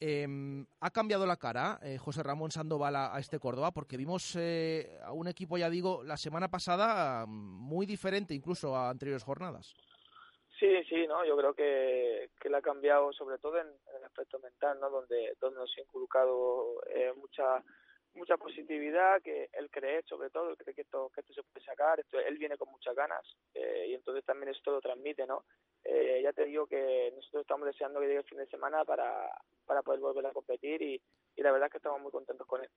[0.00, 0.26] Eh,
[0.80, 3.72] ¿Ha cambiado la cara eh, José Ramón Sandoval a, este Córdoba?
[3.72, 8.76] Porque vimos eh, a un equipo, ya digo, la semana pasada mm, muy diferente incluso
[8.76, 9.74] a anteriores jornadas.
[10.58, 14.40] Sí, sí, no, yo creo que, que le ha cambiado sobre todo en, el aspecto
[14.40, 14.90] mental, ¿no?
[14.90, 17.62] Donde, donde nos ha inculcado eh, mucha
[18.14, 22.04] mucha positividad, que él cree sobre todo, cree que esto, que esto se puede sacar,
[22.26, 23.22] él viene con muchas ganas
[23.54, 25.44] eh, y entonces también esto lo transmite, ¿no?
[25.90, 29.10] Eh, ya te digo que nosotros estamos deseando que llegue el fin de semana para,
[29.64, 31.00] para poder volver a competir y,
[31.34, 32.68] y la verdad es que estamos muy contentos con él.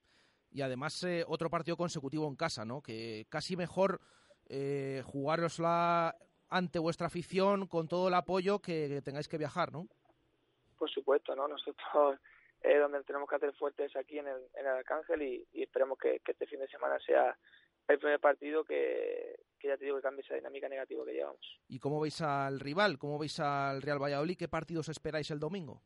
[0.49, 2.82] y además eh, otro partido consecutivo en casa, ¿no?
[2.82, 3.99] Que casi mejor
[4.47, 6.16] eh, jugárosla
[6.49, 9.88] ante vuestra afición con todo el apoyo que, que tengáis que viajar, ¿no?
[10.78, 11.47] Por supuesto, ¿no?
[11.47, 12.20] Nosotros
[12.62, 15.64] eh, donde tenemos que hacer fuertes es aquí en el, en el Arcángel y, y
[15.64, 17.38] esperemos que, que este fin de semana sea
[17.93, 21.59] el primer partido que, que ya te digo que cambie esa dinámica negativa que llevamos.
[21.67, 22.97] ¿Y cómo veis al rival?
[22.97, 24.37] ¿Cómo veis al Real Valladolid?
[24.37, 25.81] ¿Qué partidos esperáis el domingo?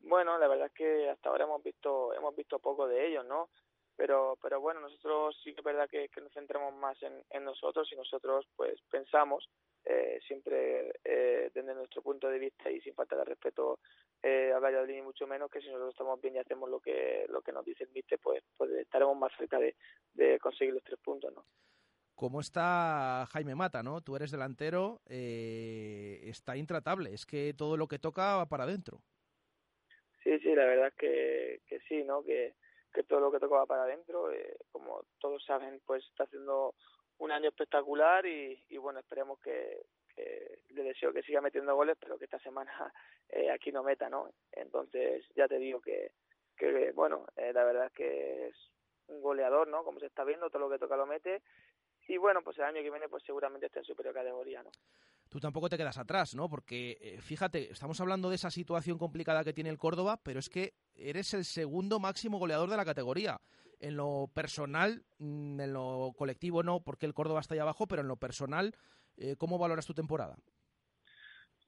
[0.00, 3.50] Bueno, la verdad es que hasta ahora hemos visto hemos visto poco de ellos, ¿no?
[3.96, 7.44] Pero pero bueno, nosotros sí que es verdad que, que nos centramos más en, en
[7.44, 9.48] nosotros y nosotros pues pensamos
[9.84, 13.78] eh, siempre eh, desde nuestro punto de vista y sin falta de respeto
[14.22, 17.26] eh, a Valladolid ni mucho menos que si nosotros estamos bien y hacemos lo que
[17.28, 19.76] lo que nos dice el míster pues pues estaremos más cerca de,
[20.14, 21.44] de conseguir los tres puntos, ¿no?
[22.16, 24.00] ¿Cómo está Jaime Mata, no?
[24.00, 27.12] Tú eres delantero, eh, está intratable.
[27.12, 29.02] Es que todo lo que toca va para adentro.
[30.24, 32.22] Sí, sí, la verdad es que, que sí, ¿no?
[32.22, 32.54] Que,
[32.94, 34.32] que todo lo que toca va para adentro.
[34.32, 36.74] Eh, como todos saben, pues está haciendo
[37.18, 39.84] un año espectacular y, y bueno, esperemos que,
[40.16, 42.92] que le deseo que siga metiendo goles, pero que esta semana
[43.28, 44.30] eh, aquí no meta, ¿no?
[44.52, 46.12] Entonces, ya te digo que,
[46.56, 48.56] que bueno, eh, la verdad es que es
[49.08, 49.84] un goleador, ¿no?
[49.84, 51.42] Como se está viendo, todo lo que toca lo mete.
[52.08, 54.70] Y bueno, pues el año que viene, pues seguramente esté en superior categoría, ¿no?
[55.28, 56.48] Tú tampoco te quedas atrás, ¿no?
[56.48, 60.48] Porque, eh, fíjate, estamos hablando de esa situación complicada que tiene el Córdoba, pero es
[60.48, 63.40] que eres el segundo máximo goleador de la categoría.
[63.80, 68.02] En lo personal, mm, en lo colectivo no, porque el Córdoba está ahí abajo, pero
[68.02, 68.74] en lo personal,
[69.16, 70.36] eh, ¿cómo valoras tu temporada?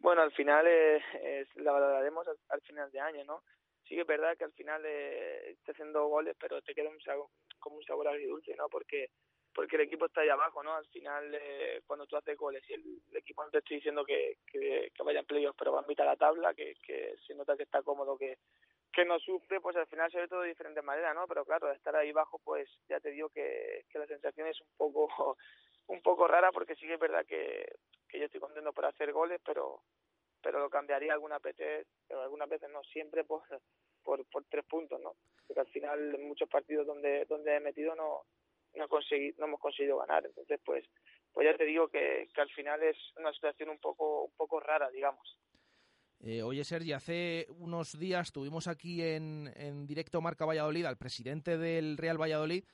[0.01, 3.43] Bueno, al final eh, la valoraremos al, al, final de año, ¿no?
[3.85, 7.01] Sí que es verdad que al final eh, está haciendo goles, pero te queda un
[7.01, 7.29] sabor,
[7.59, 8.69] como un sabor agridulce, ¿no?
[8.69, 9.11] Porque
[9.59, 10.73] porque el equipo está ahí abajo, ¿no?
[10.75, 14.37] Al final, eh, cuando tú haces goles y el, equipo no te estoy diciendo que,
[14.47, 16.77] que, que vaya pero va a mitad la tabla, que,
[17.27, 18.39] se nota que está cómodo, que,
[18.93, 21.27] que no sufre, pues al final se ve todo de diferente manera, ¿no?
[21.27, 24.61] Pero claro, de estar ahí abajo, pues ya te digo que, que la sensación es
[24.61, 25.37] un poco
[25.89, 27.67] un poco rara porque sí que es verdad que,
[28.13, 29.83] yo estoy contento por hacer goles, pero
[30.41, 33.43] pero lo cambiaría algunas veces, algunas veces no, siempre por,
[34.05, 35.17] por, por tres puntos, ¿no?
[35.47, 38.23] Porque al final en muchos partidos donde donde he metido no
[38.75, 40.85] no conseguí, no hemos conseguido ganar, entonces pues
[41.33, 44.61] pues ya te digo que, que al final es una situación un poco un poco
[44.61, 45.39] rara, digamos.
[46.21, 51.57] Eh, oye, Sergi, hace unos días tuvimos aquí en, en directo Marca Valladolid al presidente
[51.57, 52.65] del Real Valladolid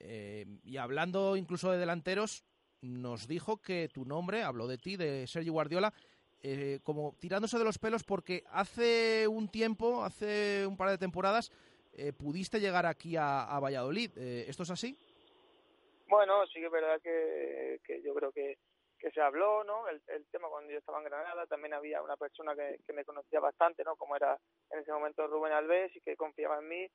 [0.00, 2.44] eh, y hablando incluso de delanteros,
[2.82, 5.92] nos dijo que tu nombre, habló de ti, de Sergi Guardiola,
[6.42, 11.50] eh, como tirándose de los pelos porque hace un tiempo, hace un par de temporadas,
[11.92, 14.10] eh, pudiste llegar aquí a, a Valladolid.
[14.16, 14.96] Eh, ¿Esto es así?
[16.08, 18.56] Bueno, sí que es verdad que, que yo creo que,
[18.98, 19.88] que se habló, ¿no?
[19.88, 23.04] El, el tema cuando yo estaba en Granada, también había una persona que, que me
[23.04, 23.96] conocía bastante, ¿no?
[23.96, 24.38] Como era
[24.70, 26.86] en ese momento Rubén Alves y que confiaba en mí.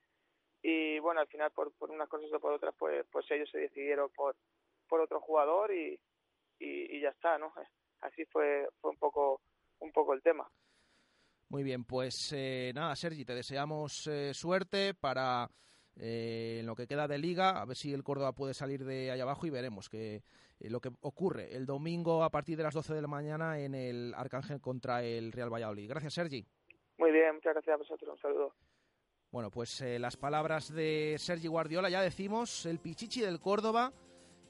[0.63, 3.59] Y bueno, al final por, por unas cosas o por otras, pues, pues ellos se
[3.59, 4.35] decidieron por,
[4.87, 5.99] por otro jugador y,
[6.59, 7.53] y, y ya está, ¿no?
[8.01, 9.41] Así fue, fue un poco,
[9.79, 10.49] un poco el tema.
[11.49, 15.47] Muy bien, pues eh, nada, Sergi, te deseamos eh, suerte para
[15.95, 19.11] eh, en lo que queda de liga, a ver si el Córdoba puede salir de
[19.11, 20.23] ahí abajo y veremos que,
[20.63, 23.75] eh, lo que ocurre el domingo a partir de las 12 de la mañana en
[23.75, 25.89] el Arcángel contra el Real Valladolid.
[25.89, 26.45] Gracias, Sergi.
[26.97, 28.55] Muy bien, muchas gracias a vosotros, un saludo.
[29.31, 33.91] Bueno, pues eh, las palabras de Sergi Guardiola, ya decimos, el Pichichi del Córdoba.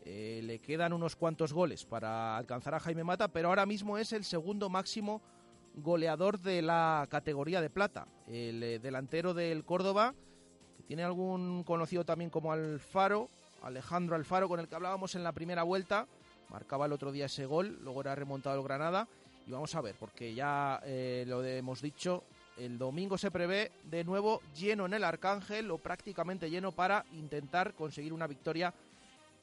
[0.06, 4.12] Eh, le quedan unos cuantos goles para alcanzar a Jaime Mata, pero ahora mismo es
[4.12, 5.22] el segundo máximo
[5.76, 8.08] goleador de la categoría de plata.
[8.28, 10.14] El eh, delantero del Córdoba,
[10.78, 13.30] que tiene algún conocido también como Alfaro,
[13.62, 16.06] Alejandro Alfaro, con el que hablábamos en la primera vuelta,
[16.50, 19.08] marcaba el otro día ese gol, luego era remontado el Granada.
[19.48, 22.24] Y vamos a ver, porque ya eh, lo hemos dicho,
[22.58, 27.74] el domingo se prevé de nuevo lleno en el Arcángel o prácticamente lleno para intentar
[27.74, 28.74] conseguir una victoria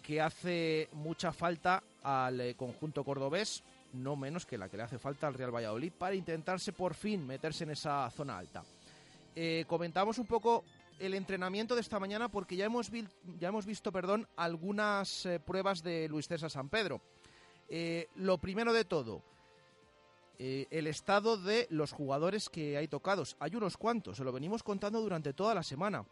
[0.03, 4.99] que hace mucha falta al eh, conjunto cordobés, no menos que la que le hace
[4.99, 8.63] falta al Real Valladolid para intentarse por fin meterse en esa zona alta.
[9.35, 10.65] Eh, comentamos un poco
[10.99, 12.91] el entrenamiento de esta mañana porque ya hemos,
[13.39, 17.01] ya hemos visto perdón, algunas eh, pruebas de Luis César San Pedro.
[18.17, 19.23] Lo primero de todo,
[20.37, 23.37] el estado de los jugadores que hay tocados.
[23.39, 26.05] Hay unos cuantos, se lo venimos contando durante toda la semana.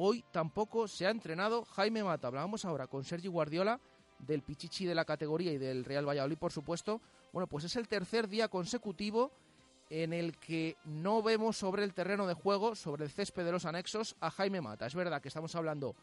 [0.00, 2.28] Hoy tampoco se ha entrenado Jaime Mata.
[2.28, 3.80] Hablábamos ahora con Sergi Guardiola
[4.20, 7.00] del Pichichi de la categoría y del Real Valladolid, por supuesto.
[7.32, 9.32] Bueno, pues es el tercer día consecutivo
[9.90, 13.64] en el que no vemos sobre el terreno de juego, sobre el césped de los
[13.64, 14.86] anexos, a Jaime Mata.
[14.86, 15.96] Es verdad que estamos hablando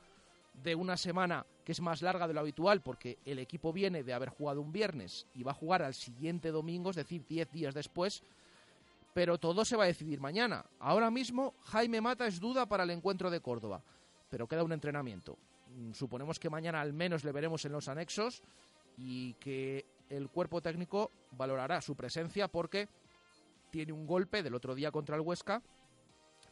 [0.62, 4.14] de una semana que es más larga de lo habitual porque el equipo viene de
[4.14, 7.74] haber jugado un viernes y va a jugar al siguiente domingo, es decir, 10 días
[7.74, 8.24] después,
[9.16, 10.66] pero todo se va a decidir mañana.
[10.78, 13.82] Ahora mismo Jaime Mata es duda para el encuentro de Córdoba,
[14.30, 15.38] pero queda un entrenamiento.
[15.70, 18.44] Mm, Suponemos que mañana al menos le veremos en los anexos
[18.98, 22.90] y que el cuerpo técnico valorará su presencia porque
[23.72, 25.62] tiene un golpe del otro día contra el Huesca,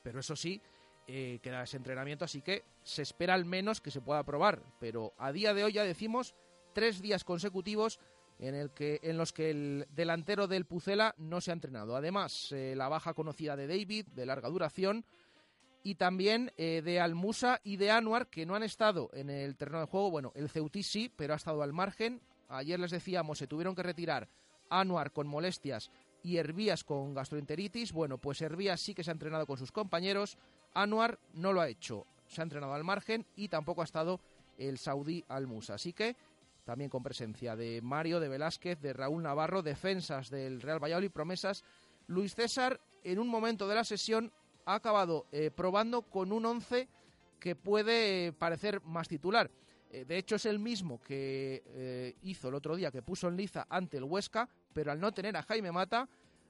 [0.01, 0.61] pero eso sí,
[1.05, 4.63] eh, queda ese entrenamiento, así que se espera al menos que se pueda probar.
[4.79, 6.33] Pero a día de hoy ya decimos
[6.71, 7.99] tres días consecutivos
[8.39, 11.95] en, los que el delantero del Pucela no se ha entrenado.
[11.95, 15.05] Además, eh, la baja conocida de David, de larga duración,
[15.83, 19.81] y también eh, de Almusa y de Anuar, que no han estado en el terreno
[19.81, 20.11] de juego.
[20.11, 22.21] Bueno, el Ceutí sí, pero ha estado al margen.
[22.49, 24.29] Ayer les decíamos, se tuvieron que retirar
[24.69, 25.91] Anuar con molestias
[26.23, 27.91] y Hervías con gastroenteritis.
[27.91, 30.37] Bueno, pues Hervías sí que se ha entrenado con sus compañeros.
[30.73, 32.07] Anuar no lo ha hecho.
[32.27, 34.21] Se ha entrenado al margen y tampoco ha estado
[34.57, 35.75] el saudí Almusa.
[35.75, 36.15] Así que
[36.63, 41.63] también con presencia de Mario, de Velázquez, de Raúl Navarro, defensas del Real Valladolid, promesas.
[42.07, 44.31] Luis César, en un momento de la sesión,
[44.65, 46.87] ha acabado eh, probando con un 11
[47.39, 49.51] que puede eh, parecer más titular.
[49.91, 53.67] Eh, de hecho, es el mismo que hizo el otro día, que puso en liza
[53.69, 56.07] ante el Huesca, pero al no tener a Jaime Mata,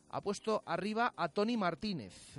[0.09, 2.35] ha puesto arriba a Tony Martínez.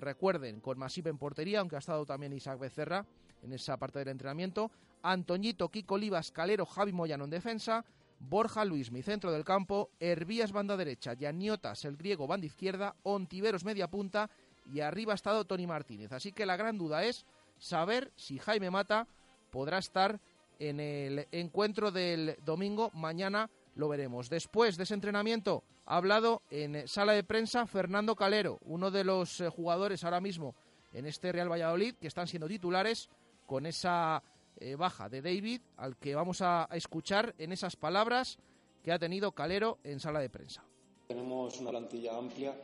[0.00, 3.06] Recuerden, con Masip en portería, aunque ha estado también Isaac Becerra
[3.42, 4.70] en esa parte del entrenamiento.
[5.12, 7.84] Antoñito, Kiko Olivas, Calero, Javi Moyano en defensa.
[8.18, 9.90] Borja Luis, mi centro del campo.
[10.00, 11.14] Hervías, banda derecha.
[11.14, 12.94] Yaniotas, el griego, banda izquierda.
[13.02, 14.30] Ontiveros, media punta.
[14.72, 16.12] Y arriba ha estado Tony Martínez.
[16.12, 17.24] Así que la gran duda es
[17.58, 19.06] saber si Jaime Mata
[19.50, 20.20] podrá estar
[20.58, 22.90] en el encuentro del domingo.
[22.94, 24.28] Mañana lo veremos.
[24.28, 29.42] Después de ese entrenamiento ha hablado en sala de prensa Fernando Calero, uno de los
[29.54, 30.54] jugadores ahora mismo
[30.92, 33.08] en este Real Valladolid que están siendo titulares
[33.46, 34.22] con esa
[34.58, 38.38] eh, baja de David, al que vamos a escuchar en esas palabras
[38.82, 40.64] que ha tenido Calero en sala de prensa.
[41.08, 42.54] Tenemos una plantilla amplia.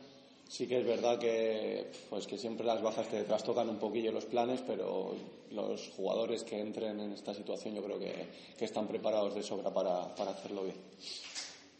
[0.47, 4.25] Sí que es verdad que, pues que siempre las bajas te trastocan un poquillo los
[4.25, 5.15] planes, pero
[5.51, 8.27] los jugadores que entren en esta situación yo creo que,
[8.57, 10.77] que están preparados de sobra para, para hacerlo bien.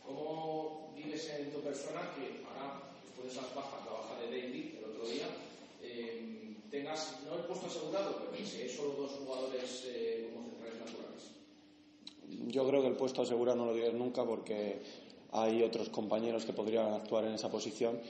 [0.06, 4.76] ¿Cómo vives en tu persona que ahora, después de esas bajas, la baja de David
[4.78, 5.28] el otro día,
[6.74, 10.80] tengas, no el puesto asegurado, pero que si hay solo dos jugadores eh, como centrales
[10.80, 11.32] naturales?
[12.52, 14.82] Yo creo que el puesto asegurado no lo digas nunca porque
[15.32, 18.02] hay otros compañeros que podrían actuar en esa posición.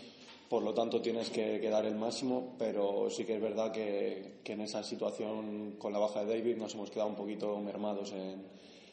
[0.47, 4.39] Por lo tanto, tienes que, que dar el máximo, pero sí que es verdad que,
[4.45, 8.13] que, en esa situación, con la baja de David, nos hemos quedado un poquito mermados
[8.13, 8.47] en,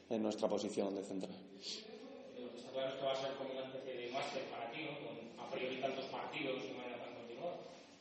[0.09, 1.37] en nuestra posición de central.
[1.61, 4.99] Está claro que va a ser como una especie de máster para ti, ¿no?
[5.07, 7.59] Con a priori tantos partidos de manera tan continuada.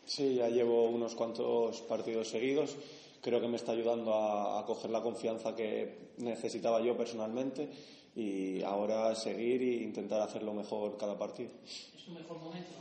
[0.10, 2.76] Sí, ya llevo unos cuantos partidos seguidos.
[3.22, 7.70] Creo que me está ayudando a, a coger la confianza que necesitaba yo personalmente
[8.16, 11.52] y ahora seguir e intentar hacerlo mejor cada partido.
[11.64, 12.72] ¿Es tu mejor momento?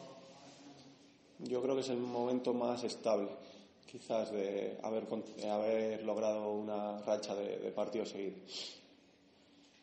[1.41, 3.29] Yo creo que es el momento más estable,
[3.87, 8.41] quizás, de haber, de haber logrado una racha de, de partidos seguidos.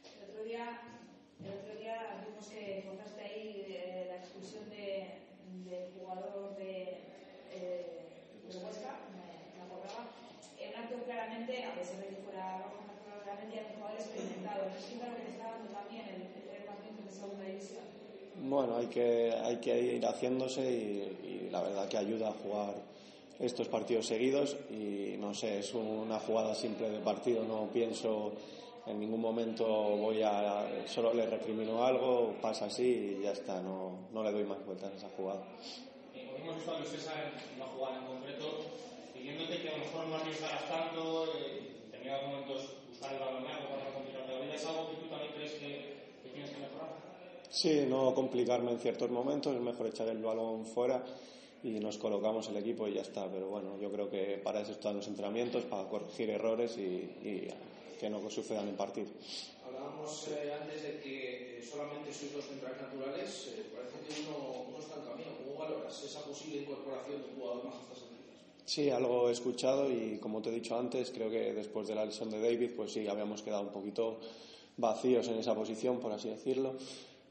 [0.03, 0.81] El otro día,
[1.39, 5.23] el otro día vimos que contaste ahí de la expulsión del
[5.63, 6.99] de jugador de,
[7.53, 8.19] eh,
[8.51, 10.11] de Huesca, me, me acordaba,
[10.59, 12.65] en un acto claramente, a pesar de que fuera
[13.55, 14.61] claramente un jugador experimentado.
[14.65, 17.83] ¿No es lo que te está dando también el, el tener partidos de segunda división?
[18.35, 22.75] Bueno, hay que, hay que ir haciéndose y, y, la verdad que ayuda a jugar
[23.39, 28.33] estos partidos seguidos y no sé, es una jugada simple de partido, no pienso
[28.85, 34.07] en ningún momento voy a solo le recrimino algo, pasa así y ya está, no,
[34.13, 35.43] no le doy más vueltas a esa jugada.
[36.13, 38.45] Eh, hemos visto a Luis César en una jugada en concreto
[39.13, 43.93] pidiéndote que a lo mejor no arriesgaras tanto, eh, en determinados momentos buscar el para
[43.93, 46.95] continuar la vida, ¿es algo que tú también crees que, que tienes que mejorar?
[47.49, 51.03] Sí, no complicarme en ciertos momentos, es mejor echar el balón fuera
[51.63, 53.27] y nos colocamos el equipo y ya está.
[53.29, 57.47] Pero bueno, yo creo que para eso están los entrenamientos, para corregir errores y, y
[57.99, 59.07] que no sucedan en partido.
[59.65, 64.69] Hablábamos eh, antes de que eh, solamente sois dos centrales naturales, eh, parece que uno,
[64.69, 65.31] uno está en camino.
[65.43, 68.04] ¿Cómo valoras esa posible incorporación de un jugador más a estas alturas?
[68.65, 72.03] Sí, algo he escuchado y como te he dicho antes, creo que después de la
[72.03, 74.17] lesión de David, pues sí, habíamos quedado un poquito
[74.77, 76.75] vacíos en esa posición, por así decirlo.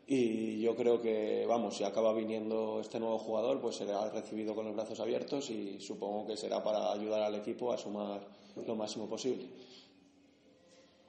[0.06, 4.66] Y yo creo que, vamos, si acaba viniendo este nuevo jugador, pues será recibido con
[4.66, 8.20] los brazos abiertos y supongo que será para ayudar al equipo a sumar
[8.64, 9.48] lo máximo posible.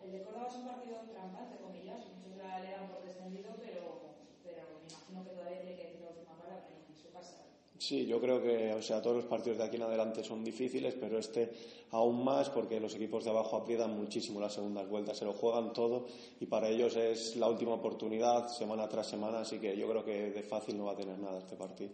[0.04, 2.02] El de Córdoba es un partido trampa, entre comillas.
[2.18, 4.00] Muchos la le dan por descendido, pero,
[4.44, 7.46] pero me imagino que todavía tiene que decir la última palabra en su casa.
[7.86, 10.96] Sí, yo creo que, o sea, todos los partidos de aquí en adelante son difíciles,
[11.00, 11.52] pero este
[11.92, 15.72] aún más porque los equipos de abajo aprietan muchísimo las segundas vueltas, se lo juegan
[15.72, 16.08] todo
[16.40, 20.32] y para ellos es la última oportunidad semana tras semana, así que yo creo que
[20.32, 21.92] de fácil no va a tener nada este partido.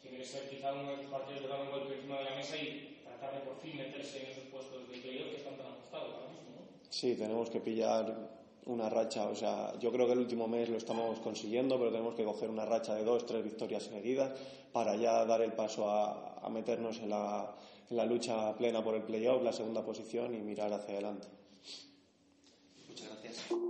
[0.00, 2.36] Tiene que ser quizá uno de los partidos de dar un golpe encima de la
[2.36, 5.66] mesa y tratar de por fin meterse en esos puestos de playoff que están tan
[5.66, 6.66] ajustados ahora mismo, ¿no?
[6.88, 8.37] Sí, tenemos que pillar
[8.68, 12.14] una racha, o sea, yo creo que el último mes lo estamos consiguiendo, pero tenemos
[12.14, 14.38] que coger una racha de dos, tres victorias seguidas
[14.72, 17.54] para ya dar el paso a, meternos en la,
[17.90, 21.28] en la lucha plena por el playoff, la segunda posición y mirar hacia adelante.
[22.88, 23.67] Muchas gracias.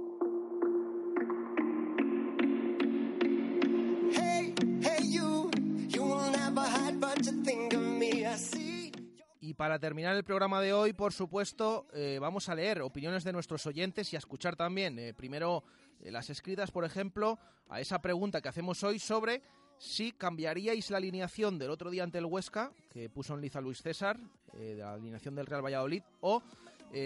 [9.59, 13.67] Para terminar el programa de hoy, por supuesto, eh, vamos a leer opiniones de nuestros
[13.67, 15.65] oyentes y a escuchar también, eh, primero,
[16.01, 19.43] eh, las escritas, por ejemplo, a esa pregunta que hacemos hoy sobre
[19.77, 23.83] si cambiaríais la alineación del otro día ante el Huesca, que puso en liza Luis
[23.83, 24.17] César,
[24.53, 26.41] de la alineación del Real Valladolid, o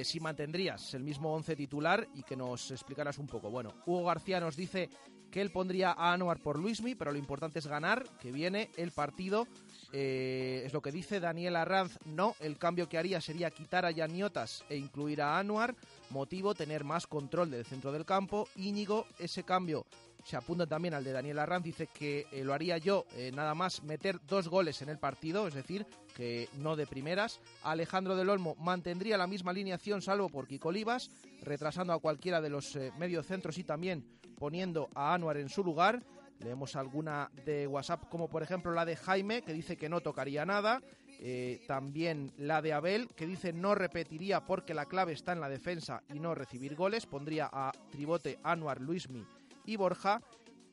[0.04, 3.50] si mantendrías el mismo once titular y que nos explicaras un poco.
[3.50, 4.90] Bueno, Hugo García nos dice
[5.30, 8.92] que él pondría a Anuar por Luismi, pero lo importante es ganar, que viene el
[8.92, 9.48] partido
[9.92, 11.98] eh, es lo que dice Daniel Arranz.
[12.06, 15.74] No, el cambio que haría sería quitar a Yaniotas e incluir a Anuar.
[16.10, 18.48] Motivo, tener más control del centro del campo.
[18.56, 19.86] Íñigo, ese cambio
[20.24, 21.64] se apunta también al de Daniel Arranz.
[21.64, 25.46] Dice que eh, lo haría yo eh, nada más meter dos goles en el partido,
[25.46, 25.86] es decir,
[26.16, 27.40] que no de primeras.
[27.62, 31.10] Alejandro del Olmo mantendría la misma alineación salvo por Kiko Olivas,
[31.42, 34.04] retrasando a cualquiera de los mediocentros y también
[34.38, 36.02] poniendo a Anuar en su lugar.
[36.42, 40.44] Leemos alguna de WhatsApp, como por ejemplo la de Jaime, que dice que no tocaría
[40.44, 40.82] nada.
[41.20, 45.48] Eh, también la de Abel, que dice no repetiría porque la clave está en la
[45.48, 47.06] defensa y no recibir goles.
[47.06, 49.24] Pondría a Tribote, Anuar, Luismi
[49.64, 50.20] y Borja.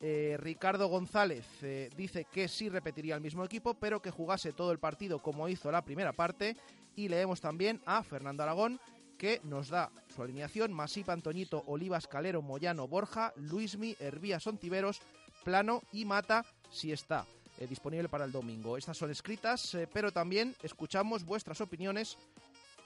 [0.02, 4.72] Eh, Ricardo González eh, dice que sí repetiría el mismo equipo, pero que jugase todo
[4.72, 6.56] el partido como hizo la primera parte.
[6.96, 8.80] Y leemos también a Fernando Aragón,
[9.20, 15.02] que nos da su alineación Masip, Antoñito, Olivas, Calero, Moyano, Borja, Luismi, Hervías, Sontiveros,
[15.50, 17.26] Plano y Mata si está
[17.58, 18.78] eh, disponible para el domingo.
[18.78, 22.18] Estas son escritas, eh, pero también escuchamos vuestras opiniones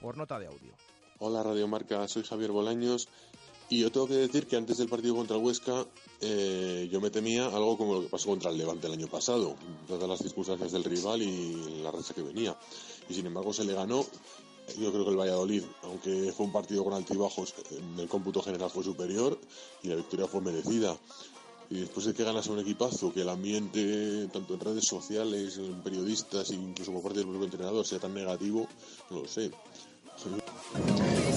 [0.00, 0.72] por nota de audio.
[1.18, 3.08] Hola Radio Marca, soy Javier Bolaños
[3.68, 5.84] y yo tengo que decir que antes del partido contra el Huesca
[6.22, 9.56] eh, yo me temía algo como lo que pasó contra el Levante el año pasado,
[9.86, 12.56] dadas las circunstancias del rival y la racha que venía.
[13.10, 14.06] Y sin embargo se le ganó.
[14.78, 18.70] Yo creo que el Valladolid, aunque fue un partido con altibajos, en el cómputo general
[18.70, 19.38] fue superior
[19.82, 20.96] y la victoria fue merecida.
[21.70, 25.56] Y después de que ganas a un equipazo, que el ambiente, tanto en redes sociales,
[25.58, 28.68] en periodistas e incluso por parte del propio entrenador, sea tan negativo,
[29.10, 29.50] no lo sé.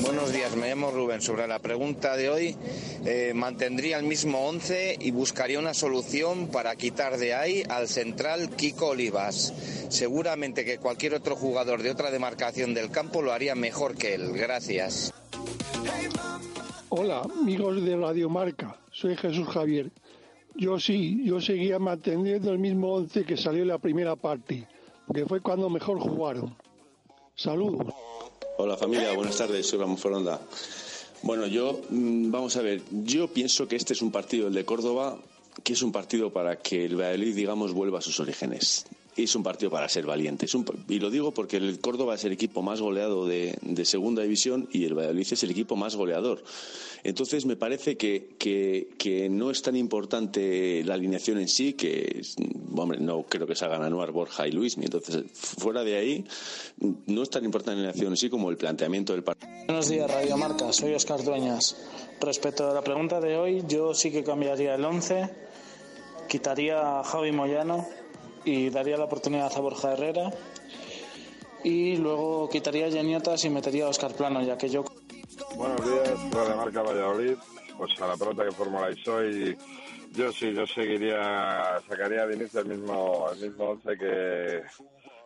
[0.02, 1.22] Buenos días, me llamo Rubén.
[1.22, 2.56] Sobre la pregunta de hoy,
[3.06, 8.50] eh, mantendría el mismo 11 y buscaría una solución para quitar de ahí al central
[8.56, 9.54] Kiko Olivas.
[9.90, 14.32] Seguramente que cualquier otro jugador de otra demarcación del campo lo haría mejor que él.
[14.34, 15.14] Gracias.
[16.90, 18.78] Hola, amigos de Radio Marca.
[18.92, 19.92] Soy Jesús Javier.
[20.58, 24.68] Yo sí, yo seguía manteniendo el mismo 11 que salió en la primera parte,
[25.14, 26.56] que fue cuando mejor jugaron.
[27.36, 27.94] Saludos.
[28.58, 30.42] Hola familia, buenas tardes, soy Ramón Foronda.
[31.22, 34.66] Bueno, yo, mm, vamos a ver, yo pienso que este es un partido, el de
[34.66, 35.20] Córdoba,
[35.64, 38.86] que es un partido para que el Valladolid, digamos, vuelva a sus orígenes
[39.24, 40.46] es un partido para ser valiente.
[40.88, 44.86] y lo digo porque el Córdoba es el equipo más goleado de, segunda división y
[44.86, 46.44] el Valladolid es el equipo más goleador.
[47.04, 52.22] Entonces me parece que, que, no es tan importante la alineación en sí, que
[52.76, 54.78] hombre, no creo que se hagan Anuar, Borja y Luis.
[54.78, 56.26] Entonces, fuera de ahí,
[57.06, 59.52] no es tan importante la alineación en sí como el planteamiento del partido.
[59.66, 60.74] Buenos días, Radio Marca.
[60.74, 61.78] Soy Oscar Dueñas.
[62.20, 65.30] Respecto a la pregunta de hoy, yo sí que cambiaría el 11,
[66.28, 67.86] quitaría a Javi Moyano
[68.48, 70.32] y daría la oportunidad a Borja Herrera
[71.66, 74.86] y luego quitaría a Geniotas y metería a Oscar Plano, ya que yo...
[75.58, 77.36] Buenos días, de Marca Valladolid.
[77.78, 79.58] Pues a la pregunta que formuláis hoy,
[80.14, 84.62] yo sí, yo seguiría, sacaría de inicio el mismo, el mismo once que,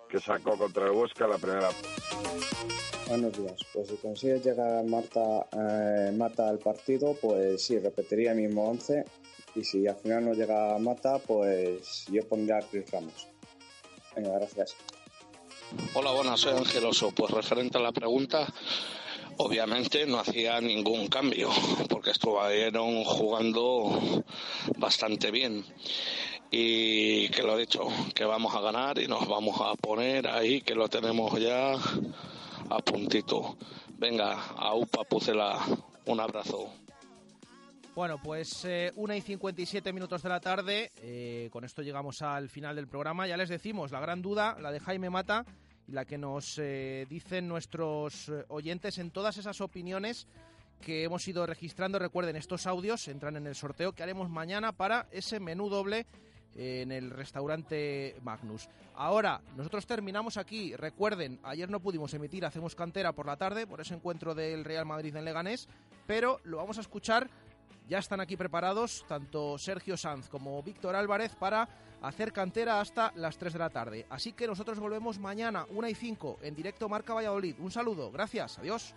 [0.09, 1.69] que sacó contra el Huesca la primera.
[3.07, 3.55] Buenos días.
[3.71, 9.05] Pues si consigue llegar Marta, eh, Mata al partido, pues sí, repetiría el mismo once
[9.55, 13.27] y si al final no llega a Mata, pues yo pondría a Chris Ramos.
[14.15, 14.75] Venga, gracias.
[15.93, 17.11] Hola, buenas, soy Angeloso.
[17.11, 18.45] Pues referente a la pregunta,
[19.37, 21.49] obviamente no hacía ningún cambio,
[21.89, 24.23] porque estuvieron jugando
[24.77, 25.63] bastante bien.
[26.49, 30.61] Y que lo he dicho, que vamos a ganar y nos vamos a poner ahí,
[30.61, 33.55] que lo tenemos ya a puntito.
[33.97, 35.59] Venga, a UPA Pucela,
[36.05, 36.80] un abrazo.
[37.93, 40.93] Bueno, pues eh, una y 57 minutos de la tarde.
[40.95, 43.27] Eh, con esto llegamos al final del programa.
[43.27, 45.45] Ya les decimos, la gran duda, la de Jaime Mata,
[45.89, 50.25] y la que nos eh, dicen nuestros eh, oyentes en todas esas opiniones
[50.79, 51.99] que hemos ido registrando.
[51.99, 56.05] Recuerden, estos audios entran en el sorteo que haremos mañana para ese menú doble
[56.55, 58.67] en el restaurante Magnus.
[58.95, 60.75] Ahora, nosotros terminamos aquí.
[60.75, 64.85] Recuerden, ayer no pudimos emitir, hacemos cantera por la tarde, por ese encuentro del Real
[64.85, 65.69] Madrid en Leganés,
[66.07, 67.29] pero lo vamos a escuchar
[67.91, 71.67] ya están aquí preparados tanto Sergio Sanz como Víctor Álvarez para
[72.01, 74.05] hacer cantera hasta las 3 de la tarde.
[74.09, 77.57] Así que nosotros volvemos mañana, 1 y 5, en directo Marca Valladolid.
[77.59, 78.95] Un saludo, gracias, adiós.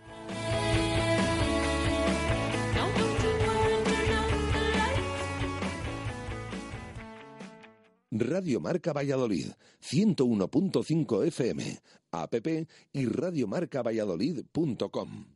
[8.11, 11.81] Radio Marca Valladolid, 101.5 FM,
[12.11, 12.33] app
[12.93, 15.34] y radiomarcavalladolid.com.